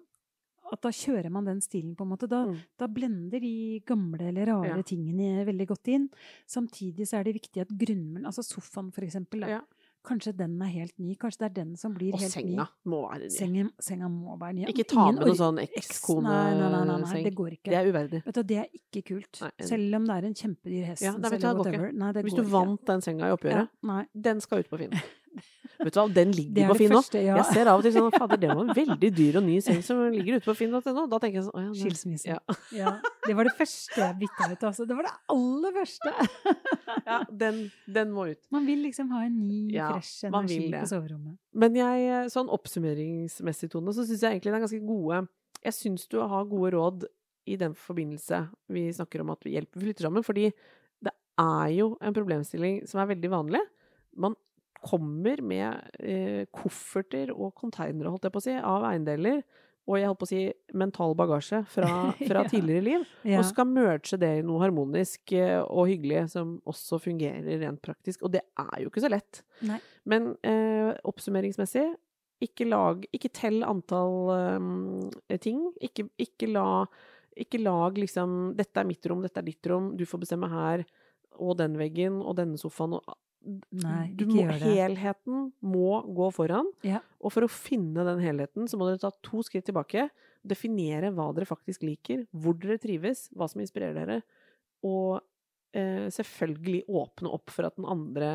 at 0.72 0.80
da 0.80 0.88
kjører 0.88 1.30
man 1.30 1.44
den 1.44 1.60
stilen, 1.60 1.94
på 1.94 2.02
en 2.06 2.08
måte. 2.08 2.26
Da, 2.26 2.46
Mm. 2.46 2.56
da 2.78 2.86
blender 2.88 3.40
de 3.40 3.80
gamle 3.86 4.28
eller 4.30 4.46
rare 4.46 4.76
Ja. 4.78 4.82
tingene 4.82 5.44
veldig 5.44 5.66
godt 5.68 5.88
inn. 5.88 6.08
Samtidig 6.48 7.06
så 7.06 7.18
er 7.20 7.24
det 7.24 7.34
viktig 7.36 7.60
at 7.60 7.68
grunnmuren, 7.68 8.24
altså 8.24 8.42
sofaen 8.42 8.90
for 8.92 9.02
eksempel, 9.04 9.40
da, 9.40 9.46
Ja. 9.48 9.60
Kanskje 10.04 10.32
den 10.36 10.56
er 10.62 10.70
helt 10.72 10.94
ny. 11.00 11.14
Kanskje 11.20 11.44
det 11.44 11.46
er 11.50 11.54
den 11.62 11.74
som 11.80 11.94
blir 11.96 12.14
Og 12.14 12.20
helt 12.22 12.32
senga 12.34 12.66
ny. 12.66 12.90
må 12.92 13.00
være 13.08 13.24
ny. 13.24 13.32
Senga, 13.34 13.64
senga 13.86 14.10
må 14.12 14.36
være 14.40 14.56
ny. 14.58 14.66
Ikke 14.72 14.86
ta 14.90 15.08
Ingen 15.08 15.18
med 15.18 15.30
noen 15.30 15.40
sånn 15.40 15.58
Nei, 15.58 15.68
nei, 15.74 16.70
nei, 16.70 16.84
nei, 16.84 16.98
nei, 17.04 17.22
det 17.24 17.34
går 17.34 17.56
ikke. 17.58 17.70
Det 17.72 17.78
er 17.80 17.90
uverdig. 17.90 18.22
Vet 18.26 18.38
du, 18.38 18.42
det 18.52 18.60
er 18.62 18.68
ikke 18.80 19.02
kult. 19.10 19.42
Nei. 19.42 19.50
Selv 19.72 19.98
om 20.00 20.08
det 20.08 20.16
er 20.18 20.28
en 20.30 20.38
kjempedyr 20.40 20.88
hest. 20.92 21.04
Ja, 21.06 21.12
vet 21.16 22.22
Hvis 22.28 22.38
du 22.38 22.44
vant 22.54 22.86
den 22.86 23.04
senga 23.04 23.28
i 23.28 23.36
oppgjøret, 23.36 23.68
ja, 23.82 24.00
den 24.28 24.40
skal 24.44 24.64
ut 24.64 24.70
på 24.70 24.80
Finn. 24.84 24.94
Vet 25.80 25.94
du 25.94 25.98
hva, 25.98 26.04
den 26.14 26.32
ligger 26.34 26.64
er 26.64 26.70
på 26.70 26.76
Finn 26.78 26.92
nå. 26.94 27.00
ja. 27.18 27.36
Jeg 27.40 27.46
ser 27.50 27.70
av 27.72 27.80
og 27.80 27.86
til 27.86 27.94
sånn 27.96 28.12
Fader, 28.14 28.40
det 28.40 28.50
var 28.50 28.60
en 28.62 28.76
veldig 28.76 29.10
dyr 29.16 29.38
og 29.40 29.46
ny 29.46 29.56
seng 29.64 29.80
som 29.86 30.02
ligger 30.14 30.38
ute 30.38 30.48
på 30.48 30.54
Finn.no. 30.58 31.06
Da 31.10 31.20
tenker 31.22 31.40
jeg 31.40 31.46
sånn 31.48 31.56
Å 31.58 31.64
ja. 31.64 31.72
Skilsmisse. 31.80 32.36
Ja. 32.36 32.58
Ja, 32.74 32.92
det 33.26 33.36
var 33.38 33.48
det 33.48 33.54
første 33.58 34.00
jeg 34.02 34.18
bytta 34.22 34.50
ut, 34.52 34.66
altså. 34.70 34.86
Det 34.88 34.98
var 34.98 35.08
det 35.08 35.14
aller 35.34 35.74
første. 35.78 36.14
ja 37.10 37.18
den, 37.44 37.60
den 37.98 38.14
må 38.14 38.28
ut. 38.30 38.40
Man 38.54 38.68
vil 38.68 38.84
liksom 38.86 39.10
ha 39.14 39.24
en 39.26 39.40
ny, 39.48 39.64
Ja, 39.74 39.90
fresh 39.96 40.28
energi 40.30 40.60
på 40.74 40.84
soverommet. 40.92 41.36
Men 41.64 41.76
jeg, 41.78 42.30
sånn 42.34 42.52
oppsummeringsmessig, 42.54 43.70
Tone, 43.74 43.94
så 43.96 44.06
syns 44.06 44.22
jeg 44.24 44.36
egentlig 44.38 44.52
det 44.54 44.58
er 44.58 44.64
ganske 44.66 44.84
gode 44.86 45.20
Jeg 45.64 45.76
syns 45.76 46.08
du 46.10 46.18
har 46.22 46.48
gode 46.50 46.72
råd 46.74 47.06
i 47.50 47.58
den 47.60 47.74
forbindelse 47.76 48.38
vi 48.72 48.86
snakker 48.96 49.20
om 49.20 49.34
at 49.34 49.42
vi 49.44 49.52
hjelper 49.56 49.82
flytter 49.82 50.06
sammen, 50.06 50.24
fordi 50.24 50.46
det 51.04 51.12
er 51.40 51.68
jo 51.74 51.90
en 52.00 52.14
problemstilling 52.16 52.82
som 52.88 53.02
er 53.02 53.10
veldig 53.10 53.30
vanlig. 53.32 53.60
Man 54.16 54.36
kommer 54.84 55.40
med 55.42 55.80
eh, 56.00 56.44
kofferter 56.54 57.30
og 57.34 57.54
konteinere, 57.58 58.10
holdt 58.12 58.26
jeg 58.28 58.34
på 58.34 58.42
å 58.42 58.44
si, 58.44 58.54
av 58.60 58.84
eiendeler, 58.90 59.42
og 59.84 59.98
jeg 60.00 60.08
holdt 60.08 60.20
på 60.22 60.26
å 60.28 60.30
si 60.30 60.42
mental 60.80 61.12
bagasje 61.18 61.58
fra, 61.68 61.88
fra 62.28 62.42
Ja. 62.44 62.48
tidligere 62.48 62.84
liv, 62.86 63.02
Ja. 63.28 63.38
og 63.40 63.44
skal 63.48 63.66
merge 63.68 64.16
det 64.20 64.30
i 64.38 64.44
noe 64.46 64.62
harmonisk 64.62 65.32
eh, 65.36 65.58
og 65.64 65.88
hyggelig 65.90 66.22
som 66.32 66.54
også 66.68 67.00
fungerer 67.04 67.60
rent 67.60 67.82
praktisk. 67.84 68.22
Og 68.24 68.32
det 68.32 68.40
er 68.60 68.80
jo 68.84 68.88
ikke 68.92 69.04
så 69.04 69.10
lett. 69.12 69.42
Nei. 69.64 69.80
Men 70.08 70.30
eh, 70.44 70.94
oppsummeringsmessig, 71.04 71.84
ikke 72.44 72.66
lag 72.68 73.04
Ikke 73.14 73.30
tell 73.32 73.62
antall 73.64 74.32
eh, 75.30 75.38
ting. 75.40 75.60
Ikke, 75.80 76.08
ikke 76.20 76.48
la 76.50 76.84
Ikke 77.40 77.58
lag 77.62 77.96
liksom 77.98 78.54
'Dette 78.56 78.80
er 78.82 78.84
mitt 78.88 79.06
rom, 79.10 79.22
dette 79.22 79.38
er 79.40 79.46
ditt 79.46 79.66
rom, 79.66 79.96
du 79.96 80.04
får 80.06 80.20
bestemme 80.22 80.48
her', 80.50 80.84
og 81.40 81.56
den 81.58 81.74
veggen 81.78 82.20
og 82.22 82.36
denne 82.36 82.58
sofaen 82.60 82.92
og 82.94 83.02
Nei, 83.44 84.06
du 84.16 84.24
må, 84.30 84.44
helheten 84.60 85.48
må 85.64 85.98
gå 86.16 86.30
foran. 86.34 86.70
Ja. 86.86 87.02
Og 87.20 87.34
for 87.34 87.46
å 87.46 87.50
finne 87.50 88.06
den 88.06 88.22
helheten, 88.24 88.68
så 88.70 88.78
må 88.80 88.88
dere 88.88 89.02
ta 89.02 89.12
to 89.24 89.42
skritt 89.46 89.66
tilbake. 89.68 90.08
Definere 90.44 91.12
hva 91.14 91.30
dere 91.36 91.48
faktisk 91.48 91.84
liker, 91.86 92.24
hvor 92.32 92.56
dere 92.60 92.80
trives, 92.80 93.28
hva 93.36 93.48
som 93.50 93.62
inspirerer 93.64 93.96
dere. 94.00 94.18
Og 94.84 95.20
eh, 95.76 96.08
selvfølgelig 96.14 96.84
åpne 96.88 97.32
opp 97.36 97.52
for 97.54 97.68
at 97.68 97.78
den 97.78 97.88
andre 97.90 98.32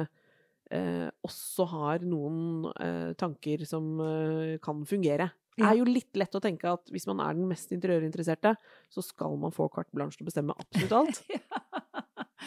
eh, 0.71 1.09
også 1.25 1.67
har 1.73 2.05
noen 2.05 2.69
eh, 2.75 3.11
tanker 3.19 3.65
som 3.69 3.91
eh, 4.05 4.57
kan 4.63 4.85
fungere. 4.89 5.31
Det 5.59 5.67
er 5.67 5.75
jo 5.75 5.89
litt 5.89 6.15
lett 6.15 6.35
å 6.37 6.41
tenke 6.43 6.71
at 6.71 6.87
hvis 6.93 7.07
man 7.09 7.19
er 7.23 7.35
den 7.35 7.49
mest 7.49 7.73
interiørinteresserte, 7.75 8.53
så 8.93 9.03
skal 9.03 9.35
man 9.41 9.51
få 9.51 9.67
carte 9.73 9.91
blanche 9.95 10.15
til 10.15 10.23
å 10.23 10.29
bestemme 10.29 10.55
absolutt 10.55 10.95
alt. 11.01 11.23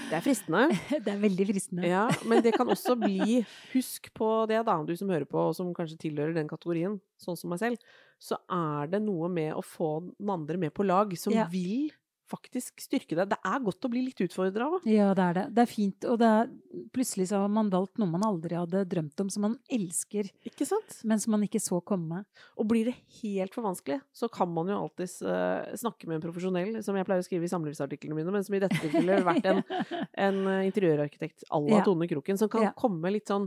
Det 0.09 0.17
er 0.17 0.25
fristende. 0.25 0.63
Det 1.05 1.13
er 1.13 1.21
veldig 1.21 1.47
fristende. 1.51 1.87
Ja, 1.89 2.07
men 2.29 2.43
det 2.45 2.55
kan 2.57 2.69
også 2.73 2.95
bli 3.01 3.43
Husk 3.75 4.09
på 4.17 4.29
det, 4.49 4.63
da, 4.67 4.79
du 4.89 4.95
som 4.97 5.11
hører 5.13 5.27
på, 5.29 5.39
og 5.51 5.57
som 5.59 5.73
kanskje 5.77 5.99
tilhører 6.09 6.35
den 6.37 6.49
kategorien, 6.51 6.99
sånn 7.21 7.37
som 7.39 7.53
meg 7.53 7.61
selv. 7.63 7.77
Så 8.23 8.39
er 8.51 8.89
det 8.93 9.03
noe 9.05 9.29
med 9.33 9.53
å 9.59 9.63
få 9.65 9.95
den 10.19 10.33
andre 10.33 10.57
med 10.65 10.73
på 10.77 10.87
lag, 10.87 11.13
som 11.21 11.35
Ja. 11.37 11.45
vil 11.53 11.91
faktisk 12.33 12.81
styrke 12.83 13.17
deg. 13.19 13.29
Det 13.31 13.39
er 13.45 13.61
godt 13.65 13.85
å 13.87 13.91
bli 13.93 14.03
litt 14.09 14.21
utfordra 14.25 14.67
òg. 14.73 14.87
Ja, 14.89 15.11
det 15.17 15.25
er 15.29 15.37
det. 15.39 15.45
Det 15.57 15.63
er 15.67 15.71
fint. 15.71 16.07
Og 16.09 16.19
det 16.23 16.31
er, 16.39 16.51
plutselig 16.97 17.29
så 17.31 17.43
har 17.45 17.53
man 17.53 17.69
valgt 17.73 18.01
noe 18.01 18.09
man 18.11 18.25
aldri 18.27 18.57
hadde 18.59 18.83
drømt 18.89 19.21
om, 19.25 19.31
som 19.33 19.45
man 19.47 19.57
elsker, 19.73 20.31
Ikke 20.49 20.67
sant? 20.69 20.99
men 21.09 21.21
som 21.23 21.35
man 21.37 21.45
ikke 21.47 21.61
så 21.63 21.79
komme. 21.85 22.23
Og 22.57 22.69
blir 22.73 22.89
det 22.91 22.97
helt 23.21 23.55
for 23.55 23.67
vanskelig, 23.69 24.01
så 24.17 24.31
kan 24.33 24.51
man 24.53 24.73
jo 24.73 24.79
alltids 24.81 25.19
uh, 25.23 25.69
snakke 25.79 26.09
med 26.09 26.19
en 26.19 26.25
profesjonell, 26.25 26.81
som 26.87 26.97
jeg 26.99 27.09
pleier 27.09 27.23
å 27.23 27.29
skrive 27.29 27.49
i 27.49 27.53
samlivsartiklene 27.53 28.17
mine, 28.19 28.33
men 28.35 28.47
som 28.47 28.57
i 28.57 28.63
dette 28.65 28.81
tilfellet 28.83 29.21
har 29.21 29.29
vært 29.29 29.51
en, 29.53 29.63
en 30.27 30.41
eh, 30.57 30.65
interiørarkitekt 30.71 31.47
à 31.51 31.61
la 31.63 31.79
Ja. 31.79 31.85
Tone 31.87 32.09
Kroken, 32.11 32.39
som 32.41 32.49
kan 32.53 32.69
Ja. 32.69 32.73
komme 32.79 33.13
litt 33.15 33.29
sånn 33.31 33.47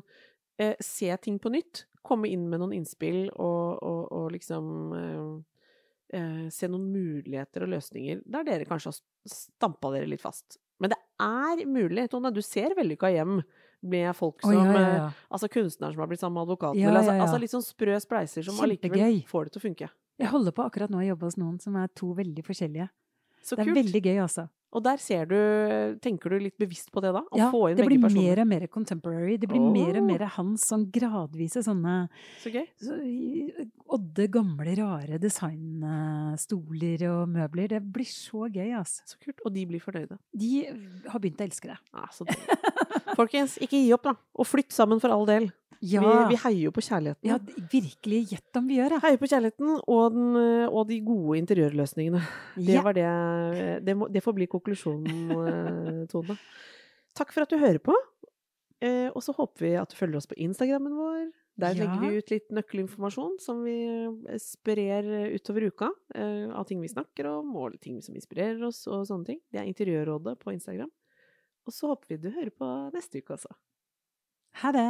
uh, 0.61 0.73
Se 0.81 1.09
ting 1.17 1.39
på 1.41 1.51
nytt. 1.51 1.85
Komme 2.05 2.29
inn 2.29 2.45
med 2.51 2.61
noen 2.61 2.73
innspill 2.77 3.31
og, 3.33 3.81
og, 3.81 4.01
og 4.13 4.31
liksom 4.35 4.67
eh, 4.93 5.43
eh, 6.13 6.47
se 6.53 6.67
noen 6.67 6.87
muligheter 6.91 7.65
og 7.65 7.73
løsninger 7.75 8.21
der 8.25 8.43
dere 8.47 8.67
kanskje 8.69 8.93
har 8.93 8.99
stampa 9.31 9.91
dere 9.95 10.09
litt 10.09 10.21
fast. 10.23 10.59
Men 10.79 10.91
det 10.91 10.99
er 11.23 11.63
mulig, 11.69 12.09
Tone. 12.11 12.31
Du 12.35 12.41
ser 12.43 12.75
vellykka 12.75 13.09
hjem 13.13 13.39
med 13.85 14.09
folk 14.17 14.41
som 14.41 14.51
som 14.51 14.57
ja, 14.59 14.73
ja, 14.73 14.79
eh, 14.81 14.95
ja. 14.97 15.09
Altså 15.31 15.47
kunstneren 15.51 15.93
som 15.93 16.01
har 16.03 16.09
blitt 16.09 16.19
sammen 16.23 16.35
med 16.39 16.47
advokaten. 16.49 16.81
Eller, 16.81 16.99
altså, 17.03 17.15
altså 17.21 17.39
litt 17.41 17.53
sånn 17.53 17.63
sprø 17.65 17.99
spleiser 18.01 18.45
som 18.47 18.59
allikevel 18.65 19.21
får 19.29 19.47
det 19.47 19.55
til 19.55 19.61
å 19.61 19.65
funke. 19.69 19.89
Jeg 20.19 20.31
holder 20.31 20.55
på 20.55 20.63
akkurat 20.65 20.91
nå 20.91 21.01
å 21.01 21.07
jobbe 21.09 21.27
hos 21.27 21.37
noen 21.37 21.57
som 21.61 21.75
er 21.79 21.89
to 21.93 22.13
veldig 22.15 22.43
forskjellige. 22.47 22.89
Så 23.45 23.55
Det 23.55 23.61
er 23.65 23.69
kult. 23.69 23.77
veldig 23.77 24.01
gøy, 24.01 24.17
altså. 24.23 24.47
Og 24.75 24.83
der 24.83 24.99
ser 24.99 25.27
du 25.29 25.35
Tenker 26.03 26.33
du 26.33 26.39
litt 26.43 26.57
bevisst 26.59 26.91
på 26.93 27.01
det, 27.03 27.13
da? 27.15 27.21
Ja, 27.37 27.47
det 27.77 27.85
blir 27.87 28.01
mer 28.03 28.41
og 28.43 28.49
mer 28.49 28.65
contemporary. 28.71 29.37
Det 29.39 29.47
blir 29.49 29.63
mer 29.63 30.01
og 30.01 30.07
mer 30.09 30.25
hans 30.35 30.67
sånn 30.71 30.85
gradvise 30.93 31.63
sånne 31.65 31.95
Så 32.43 32.51
gøy. 32.53 32.65
så, 32.81 32.97
odde, 33.95 34.27
gamle, 34.33 34.75
rare 34.79 35.19
designstoler 35.21 37.05
og 37.11 37.31
møbler. 37.31 37.71
Det 37.75 37.81
blir 37.95 38.09
så 38.09 38.49
gøy, 38.49 38.73
altså. 38.75 39.05
Så 39.07 39.19
kult. 39.21 39.39
Og 39.45 39.53
de 39.55 39.65
blir 39.69 39.83
fornøyde. 39.83 40.19
De 40.35 40.51
har 41.07 41.23
begynt 41.23 41.41
å 41.41 41.47
elske 41.47 41.71
det. 41.71 41.79
Ja, 41.95 42.07
så. 42.11 42.27
Folkens, 43.15 43.57
ikke 43.63 43.79
gi 43.79 43.93
opp, 43.95 44.03
da. 44.03 44.13
Og 44.39 44.47
flytt 44.47 44.71
sammen 44.75 44.99
for 45.03 45.13
all 45.15 45.25
del. 45.29 45.49
Ja, 45.85 46.01
Vi, 46.01 46.33
vi 46.33 46.37
heier 46.39 46.61
jo 46.65 46.71
på 46.73 46.81
kjærligheten. 46.81 47.27
ja 47.27 47.37
virkelig. 47.69 48.21
Gjett 48.31 48.57
om 48.57 48.67
vi 48.67 48.77
gjør 48.79 48.95
det. 48.95 49.01
Heier 49.03 49.19
på 49.21 49.27
kjærligheten 49.29 49.73
og, 49.85 50.05
den, 50.15 50.37
og 50.71 50.87
de 50.89 50.99
gode 51.05 51.37
interiørløsningene. 51.43 52.21
Det, 52.55 52.73
Ja. 52.73 52.81
var 52.81 52.93
det, 52.97 53.83
det, 53.85 53.95
må, 53.97 54.07
det 54.09 54.23
får 54.23 54.33
bli 54.39 54.47
konklusjonen, 54.47 55.31
eh, 55.35 56.05
Tone. 56.09 56.37
Takk 57.15 57.31
for 57.35 57.43
at 57.45 57.49
du 57.53 57.57
hører 57.61 57.79
på. 57.83 57.93
Eh, 58.81 59.09
og 59.13 59.21
så 59.23 59.35
håper 59.35 59.61
vi 59.67 59.73
at 59.79 59.89
du 59.91 59.95
følger 59.99 60.17
oss 60.19 60.27
på 60.27 60.35
Instagrammen 60.41 60.95
vår. 60.97 61.27
Der 61.57 61.71
legger 61.77 62.01
vi 62.01 62.17
ut 62.19 62.31
litt 62.33 62.49
nøkkelinformasjon 62.51 63.37
som 63.39 63.61
vi 63.63 63.75
eh, 64.27 64.39
sprer 64.41 65.05
utover 65.37 65.69
uka. 65.71 65.91
eh, 66.15 66.49
av 66.51 66.65
ting 66.67 66.81
vi 66.81 66.89
snakker 66.91 67.29
om, 67.31 67.53
og 67.55 67.77
ting 67.79 68.01
som 68.03 68.15
inspirerer 68.15 68.63
oss, 68.67 68.81
og 68.87 69.05
sånne 69.07 69.25
ting. 69.25 69.39
Det 69.51 69.61
er 69.61 69.69
Interiørrådet 69.69 70.39
på 70.41 70.51
Instagram. 70.55 70.89
Og 71.65 71.73
så 71.73 71.89
håper 71.91 72.13
vi 72.13 72.21
du 72.21 72.29
hører 72.29 72.53
på 72.53 72.71
neste 72.93 73.21
uke 73.21 73.37
også. 73.37 73.53
Ha 74.61 74.71
det. 74.75 74.89